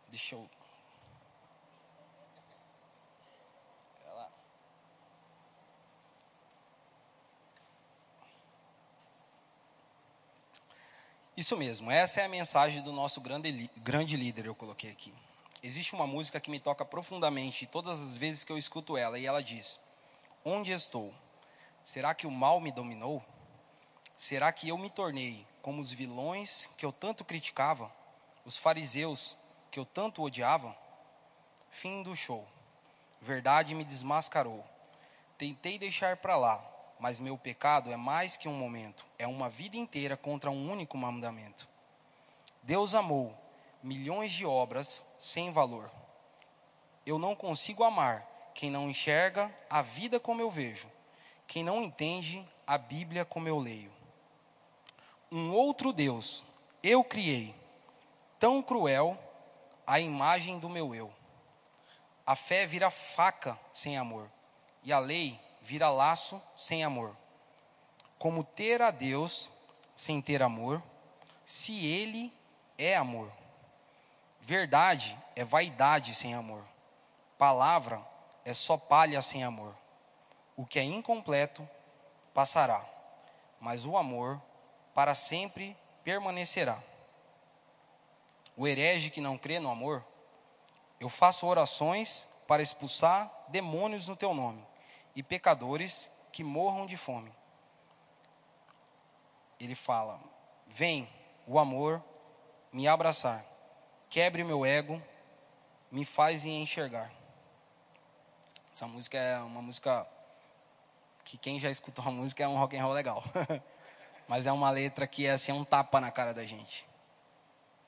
Deixa 0.09 0.37
eu 0.37 0.49
Isso 11.41 11.57
mesmo, 11.57 11.91
essa 11.91 12.21
é 12.21 12.27
a 12.27 12.29
mensagem 12.29 12.83
do 12.83 12.93
nosso 12.93 13.19
grande, 13.19 13.71
grande 13.79 14.15
líder, 14.15 14.45
eu 14.45 14.55
coloquei 14.55 14.91
aqui. 14.91 15.11
Existe 15.63 15.95
uma 15.95 16.07
música 16.07 16.39
que 16.39 16.51
me 16.51 16.61
toca 16.61 16.85
profundamente 16.85 17.67
todas 17.67 17.99
as 17.99 18.19
vezes 18.19 18.45
que 18.45 18.53
eu 18.53 18.59
escuto 18.59 18.95
ela, 18.95 19.19
e 19.19 19.25
ela 19.25 19.43
diz: 19.43 19.81
Onde 20.45 20.71
estou? 20.71 21.15
Será 21.83 22.13
que 22.13 22.27
o 22.27 22.31
mal 22.31 22.61
me 22.61 22.71
dominou? 22.71 23.25
Será 24.19 24.53
que 24.53 24.69
eu 24.69 24.77
me 24.77 24.91
tornei 24.91 25.47
como 25.63 25.81
os 25.81 25.91
vilões 25.91 26.69
que 26.77 26.85
eu 26.85 26.93
tanto 26.93 27.25
criticava, 27.25 27.91
os 28.45 28.59
fariseus 28.59 29.35
que 29.71 29.81
eu 29.81 29.87
tanto 29.87 30.23
odiava? 30.23 30.77
Fim 31.71 32.03
do 32.03 32.15
show. 32.15 32.47
Verdade 33.19 33.75
me 33.75 33.83
desmascarou. 33.83 34.63
Tentei 35.39 35.79
deixar 35.79 36.19
para 36.19 36.37
lá, 36.37 36.63
mas 37.01 37.19
meu 37.19 37.39
pecado 37.39 37.91
é 37.91 37.97
mais 37.97 38.37
que 38.37 38.47
um 38.47 38.53
momento, 38.53 39.07
é 39.19 39.27
uma 39.27 39.49
vida 39.49 39.77
inteira 39.77 40.19
contra 40.19 40.51
um 40.51 40.71
único 40.71 40.99
mandamento. 40.99 41.67
Deus 42.63 42.95
amou 42.95 43.35
milhões 43.83 44.31
de 44.31 44.45
obras 44.45 45.07
sem 45.19 45.51
valor. 45.51 45.91
Eu 47.07 47.19
não 47.19 47.35
consigo 47.35 47.83
amar 47.83 48.27
quem 48.55 48.71
não 48.71 48.91
enxerga 48.91 49.53
a 49.71 49.81
vida 49.81 50.21
como 50.21 50.43
eu 50.43 50.51
vejo, 50.51 50.91
quem 51.47 51.65
não 51.65 51.83
entende 51.83 52.47
a 52.67 52.77
Bíblia 52.77 53.25
como 53.25 53.49
eu 53.49 53.59
leio. 53.59 53.91
Um 55.33 55.55
outro 55.55 55.95
Deus 55.95 56.45
eu 56.83 57.03
criei, 57.03 57.55
tão 58.39 58.63
cruel 58.63 59.19
a 59.87 59.99
imagem 59.99 60.59
do 60.59 60.69
meu 60.69 60.95
eu. 60.95 61.11
A 62.27 62.37
fé 62.37 62.67
vira 62.67 62.91
faca 62.91 63.59
sem 63.73 63.97
amor, 63.97 64.31
e 64.83 64.93
a 64.93 64.99
lei 64.99 65.41
vira 65.61 65.91
laço 65.91 66.43
sem 66.57 66.83
amor. 66.83 67.17
Como 68.19 68.45
ter 68.45 68.83
a 68.83 68.91
Deus 68.91 69.51
sem 69.95 70.21
ter 70.21 70.43
amor, 70.43 70.83
se 71.45 71.87
Ele 71.87 72.33
é 72.79 72.97
amor. 72.97 73.31
Verdade 74.41 75.17
é 75.37 75.45
vaidade 75.45 76.15
sem 76.15 76.35
amor. 76.35 76.65
Palavra 77.37 78.01
é 78.45 78.55
só 78.55 78.77
palha 78.77 79.21
sem 79.23 79.45
amor. 79.45 79.75
O 80.57 80.67
que 80.67 80.79
é 80.79 80.83
incompleto 80.83 81.69
passará, 82.35 82.83
mas 83.61 83.85
o 83.85 83.97
amor 83.97 84.41
para 84.95 85.15
sempre 85.15 85.77
permanecerá. 86.03 86.79
O 88.57 88.67
herege 88.67 89.11
que 89.11 89.21
não 89.21 89.39
crê 89.39 89.59
no 89.61 89.71
amor, 89.71 90.05
eu 90.99 91.09
faço 91.09 91.47
orações 91.47 92.29
para 92.47 92.63
expulsar 92.63 93.31
demônios 93.49 94.09
no 94.09 94.17
teu 94.17 94.35
nome 94.35 94.70
e 95.15 95.23
pecadores 95.23 96.11
que 96.33 96.45
morram 96.45 96.87
de 96.87 96.97
fome. 96.97 97.33
Ele 99.59 99.75
fala: 99.75 100.19
Vem, 100.67 101.09
o 101.47 101.59
amor, 101.59 102.03
me 102.73 102.87
abraçar, 102.87 103.45
quebre 104.09 104.45
meu 104.45 104.65
ego, 104.65 105.03
me 105.91 106.05
faz 106.05 106.45
enxergar. 106.45 107.11
Essa 108.73 108.87
música 108.87 109.19
é 109.19 109.39
uma 109.41 109.61
música 109.61 110.07
que 111.25 111.37
quem 111.37 111.61
já 111.61 111.71
escutou 111.71 112.05
a 112.07 112.11
música 112.11 112.43
é 112.43 112.49
um 112.49 112.57
rock 112.57 112.77
and 112.77 112.83
roll 112.83 112.95
legal. 112.95 113.23
Mas 114.27 114.47
é 114.47 114.53
uma 114.53 114.71
letra 114.71 115.07
que 115.07 115.27
é 115.27 115.33
assim, 115.33 115.53
é 115.53 115.55
um 115.55 115.65
tapa 115.65 116.01
na 116.01 116.11
cara 116.11 116.33
da 116.33 116.45
gente. 116.45 116.87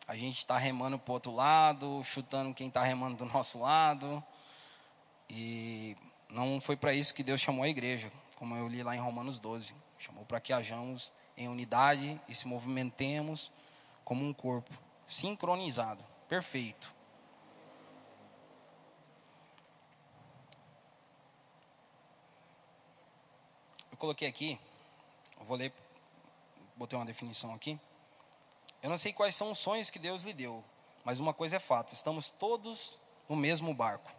A 0.06 0.16
gente 0.16 0.38
está 0.38 0.58
remando 0.58 0.98
para 0.98 1.10
o 1.10 1.14
outro 1.14 1.32
lado, 1.32 2.02
chutando 2.02 2.52
quem 2.52 2.66
está 2.68 2.82
remando 2.82 3.16
do 3.16 3.24
nosso 3.24 3.60
lado. 3.60 4.22
E 5.30 5.96
não 6.32 6.60
foi 6.60 6.76
para 6.76 6.94
isso 6.94 7.14
que 7.14 7.22
Deus 7.22 7.40
chamou 7.40 7.62
a 7.62 7.68
igreja, 7.68 8.10
como 8.36 8.56
eu 8.56 8.66
li 8.66 8.82
lá 8.82 8.96
em 8.96 8.98
Romanos 8.98 9.38
12. 9.38 9.74
Chamou 9.98 10.24
para 10.24 10.40
que 10.40 10.52
hajamos 10.52 11.12
em 11.36 11.46
unidade 11.46 12.18
e 12.26 12.34
se 12.34 12.48
movimentemos 12.48 13.52
como 14.02 14.24
um 14.24 14.32
corpo, 14.32 14.72
sincronizado, 15.06 16.02
perfeito. 16.28 16.92
Eu 23.90 23.96
coloquei 23.98 24.26
aqui, 24.26 24.58
eu 25.38 25.44
vou 25.44 25.56
ler, 25.56 25.72
botei 26.76 26.98
uma 26.98 27.04
definição 27.04 27.52
aqui. 27.54 27.78
Eu 28.82 28.88
não 28.88 28.98
sei 28.98 29.12
quais 29.12 29.36
são 29.36 29.50
os 29.50 29.58
sonhos 29.58 29.90
que 29.90 29.98
Deus 29.98 30.24
lhe 30.24 30.32
deu, 30.32 30.64
mas 31.04 31.20
uma 31.20 31.34
coisa 31.34 31.56
é 31.56 31.60
fato: 31.60 31.92
estamos 31.92 32.30
todos 32.30 32.98
no 33.28 33.36
mesmo 33.36 33.72
barco. 33.74 34.10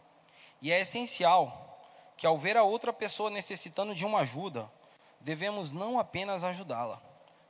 E 0.62 0.72
é 0.72 0.80
essencial 0.80 1.73
que, 2.18 2.26
ao 2.26 2.38
ver 2.38 2.58
a 2.58 2.64
outra 2.64 2.94
pessoa 2.94 3.30
necessitando 3.30 3.96
de 3.96 4.06
uma 4.06 4.20
ajuda, 4.20 4.72
devemos 5.20 5.72
não 5.72 6.00
apenas 6.00 6.44
ajudá-la, 6.44 7.02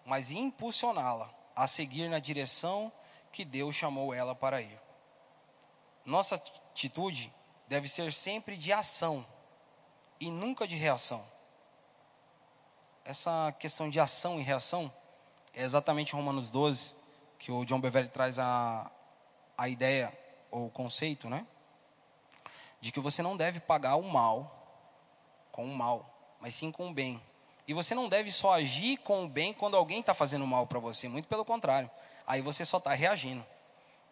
mas 0.06 0.32
impulsioná-la 0.32 1.30
a 1.56 1.68
seguir 1.68 2.10
na 2.10 2.20
direção 2.20 2.92
que 3.32 3.44
Deus 3.44 3.76
chamou 3.76 4.14
ela 4.14 4.36
para 4.36 4.62
ir. 4.62 4.80
Nossa 6.06 6.36
atitude 6.36 7.34
deve 7.68 7.88
ser 7.88 8.14
sempre 8.14 8.58
de 8.58 8.72
ação 8.72 9.26
e 10.20 10.30
nunca 10.30 10.68
de 10.68 10.76
reação. 10.76 11.24
Essa 13.06 13.54
questão 13.60 13.90
de 13.90 14.00
ação 14.00 14.40
e 14.40 14.44
reação 14.44 14.92
é 15.54 15.64
exatamente 15.64 16.14
Romanos 16.14 16.50
12, 16.50 16.96
que 17.38 17.52
o 17.52 17.66
John 17.66 17.80
Beverly 17.80 18.10
traz 18.10 18.40
a, 18.40 18.90
a 19.58 19.68
ideia 19.68 20.18
ou 20.50 20.68
o 20.68 20.70
conceito, 20.70 21.30
né? 21.30 21.46
De 22.84 22.92
que 22.92 23.00
você 23.00 23.22
não 23.22 23.38
deve 23.38 23.62
pagar 23.62 23.96
o 23.96 24.04
mal 24.04 24.60
com 25.54 25.64
o 25.64 25.74
mal, 25.74 26.36
mas 26.42 26.54
sim 26.54 26.70
com 26.70 26.90
o 26.90 26.94
bem. 26.94 27.22
E 27.66 27.74
você 27.74 27.96
não 27.96 28.10
deve 28.10 28.30
só 28.30 28.56
agir 28.56 28.98
com 28.98 29.24
o 29.24 29.30
bem 29.30 29.54
quando 29.54 29.78
alguém 29.78 30.02
está 30.02 30.14
fazendo 30.14 30.46
mal 30.46 30.68
para 30.68 30.80
você, 30.80 31.08
muito 31.08 31.30
pelo 31.30 31.46
contrário. 31.46 31.90
Aí 32.28 32.42
você 32.42 32.66
só 32.66 32.80
está 32.80 32.94
reagindo. 32.94 33.46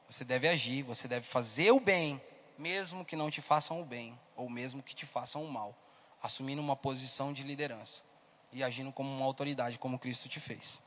Você 0.08 0.24
deve 0.24 0.48
agir, 0.48 0.84
você 0.84 1.06
deve 1.06 1.26
fazer 1.26 1.72
o 1.72 1.82
bem, 1.82 2.22
mesmo 2.58 3.04
que 3.04 3.14
não 3.14 3.30
te 3.30 3.42
façam 3.42 3.82
o 3.82 3.84
bem, 3.84 4.18
ou 4.38 4.50
mesmo 4.50 4.82
que 4.82 4.96
te 4.96 5.06
façam 5.06 5.44
o 5.44 5.52
mal, 5.52 5.76
assumindo 6.24 6.62
uma 6.62 6.78
posição 6.78 7.34
de 7.34 7.44
liderança 7.44 8.04
e 8.54 8.64
agindo 8.64 8.94
como 8.94 9.14
uma 9.14 9.26
autoridade, 9.26 9.78
como 9.78 10.00
Cristo 10.00 10.30
te 10.30 10.40
fez. 10.40 10.82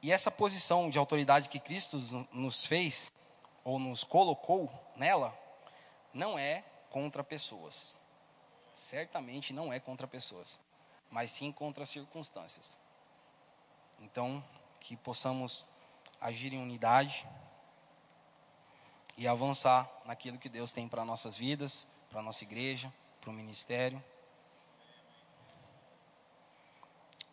E 0.00 0.10
essa 0.10 0.30
posição 0.30 0.88
de 0.88 0.96
autoridade 0.96 1.50
que 1.50 1.60
Cristo 1.60 1.98
nos 2.32 2.64
fez, 2.64 3.12
ou 3.62 3.78
nos 3.78 4.02
colocou 4.02 4.72
nela, 4.96 5.41
não 6.14 6.38
é 6.38 6.64
contra 6.90 7.24
pessoas 7.24 7.96
certamente 8.72 9.52
não 9.52 9.72
é 9.72 9.78
contra 9.78 10.06
pessoas, 10.06 10.60
mas 11.10 11.30
sim 11.30 11.52
contra 11.52 11.84
circunstâncias. 11.84 12.78
Então, 14.00 14.42
que 14.80 14.96
possamos 14.96 15.66
agir 16.20 16.52
em 16.52 16.62
unidade 16.62 17.26
e 19.16 19.28
avançar 19.28 19.88
naquilo 20.04 20.38
que 20.38 20.48
Deus 20.48 20.72
tem 20.72 20.88
para 20.88 21.04
nossas 21.04 21.36
vidas, 21.36 21.86
para 22.10 22.22
nossa 22.22 22.44
igreja, 22.44 22.92
para 23.20 23.30
o 23.30 23.32
ministério. 23.32 24.02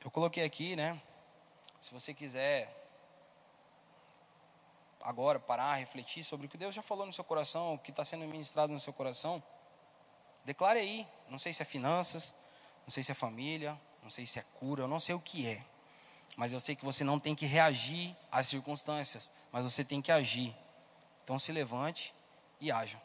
Eu 0.04 0.12
coloquei 0.12 0.44
aqui, 0.44 0.76
né? 0.76 1.02
Se 1.80 1.94
você 1.94 2.14
quiser 2.14 2.79
agora 5.02 5.40
parar, 5.40 5.76
refletir 5.76 6.24
sobre 6.24 6.48
o 6.48 6.50
que 6.50 6.58
Deus 6.58 6.76
já 6.76 6.82
falou 6.82 7.06
no 7.06 7.14
seu 7.14 7.24
coração, 7.24 7.74
o 7.74 7.80
que 7.80 7.92
está 7.92 8.04
sendo 8.04 8.26
ministrado 8.26 8.74
no 8.74 8.80
seu 8.80 8.94
coração. 8.94 9.42
Declare 10.46 10.80
aí. 10.80 11.08
Não 11.30 11.38
sei 11.38 11.54
se 11.54 11.62
é 11.62 11.66
finanças, 11.66 12.34
não 12.84 12.92
sei 12.92 13.04
se 13.04 13.12
é 13.12 13.16
família, 13.16 13.80
não 14.02 14.10
sei 14.10 14.26
se 14.26 14.40
é 14.40 14.44
cura, 14.60 14.84
eu 14.84 14.88
não 14.88 15.00
sei 15.00 15.16
o 15.16 15.20
que 15.20 15.48
é. 15.48 15.64
Mas 16.36 16.54
eu 16.54 16.60
sei 16.60 16.76
que 16.76 16.86
você 16.86 17.04
não 17.04 17.20
tem 17.20 17.36
que 17.36 17.46
reagir 17.46 18.16
às 18.32 18.48
circunstâncias, 18.48 19.32
mas 19.52 19.64
você 19.64 19.84
tem 19.84 20.02
que 20.02 20.12
agir. 20.12 20.56
Então 21.24 21.38
se 21.38 21.52
levante 21.52 22.14
e 22.60 22.72
haja. 22.72 23.02